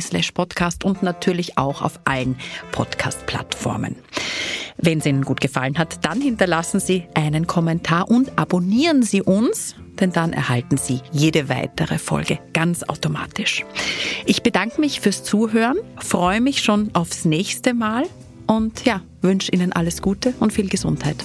slash 0.00 0.32
podcast 0.32 0.84
und 0.84 1.02
natürlich 1.02 1.58
auch 1.58 1.82
auf 1.82 2.00
allen 2.04 2.36
Podcast-Plattformen. 2.72 3.96
Wenn 4.76 4.98
es 4.98 5.06
Ihnen 5.06 5.24
gut 5.24 5.40
gefallen 5.40 5.78
hat, 5.78 6.04
dann 6.04 6.20
hinterlassen 6.20 6.80
Sie 6.80 7.04
einen 7.14 7.46
Kommentar 7.46 8.10
und 8.10 8.38
abonnieren 8.38 9.02
Sie 9.02 9.22
uns 9.22 9.74
denn 10.00 10.12
dann 10.12 10.32
erhalten 10.32 10.76
Sie 10.76 11.00
jede 11.12 11.48
weitere 11.48 11.98
Folge 11.98 12.38
ganz 12.52 12.82
automatisch. 12.82 13.64
Ich 14.26 14.42
bedanke 14.42 14.80
mich 14.80 15.00
fürs 15.00 15.22
Zuhören, 15.22 15.76
freue 15.98 16.40
mich 16.40 16.62
schon 16.62 16.90
aufs 16.94 17.24
nächste 17.24 17.74
Mal 17.74 18.04
und 18.46 18.84
ja, 18.84 19.02
wünsche 19.22 19.52
Ihnen 19.52 19.72
alles 19.72 20.02
Gute 20.02 20.34
und 20.40 20.52
viel 20.52 20.68
Gesundheit. 20.68 21.24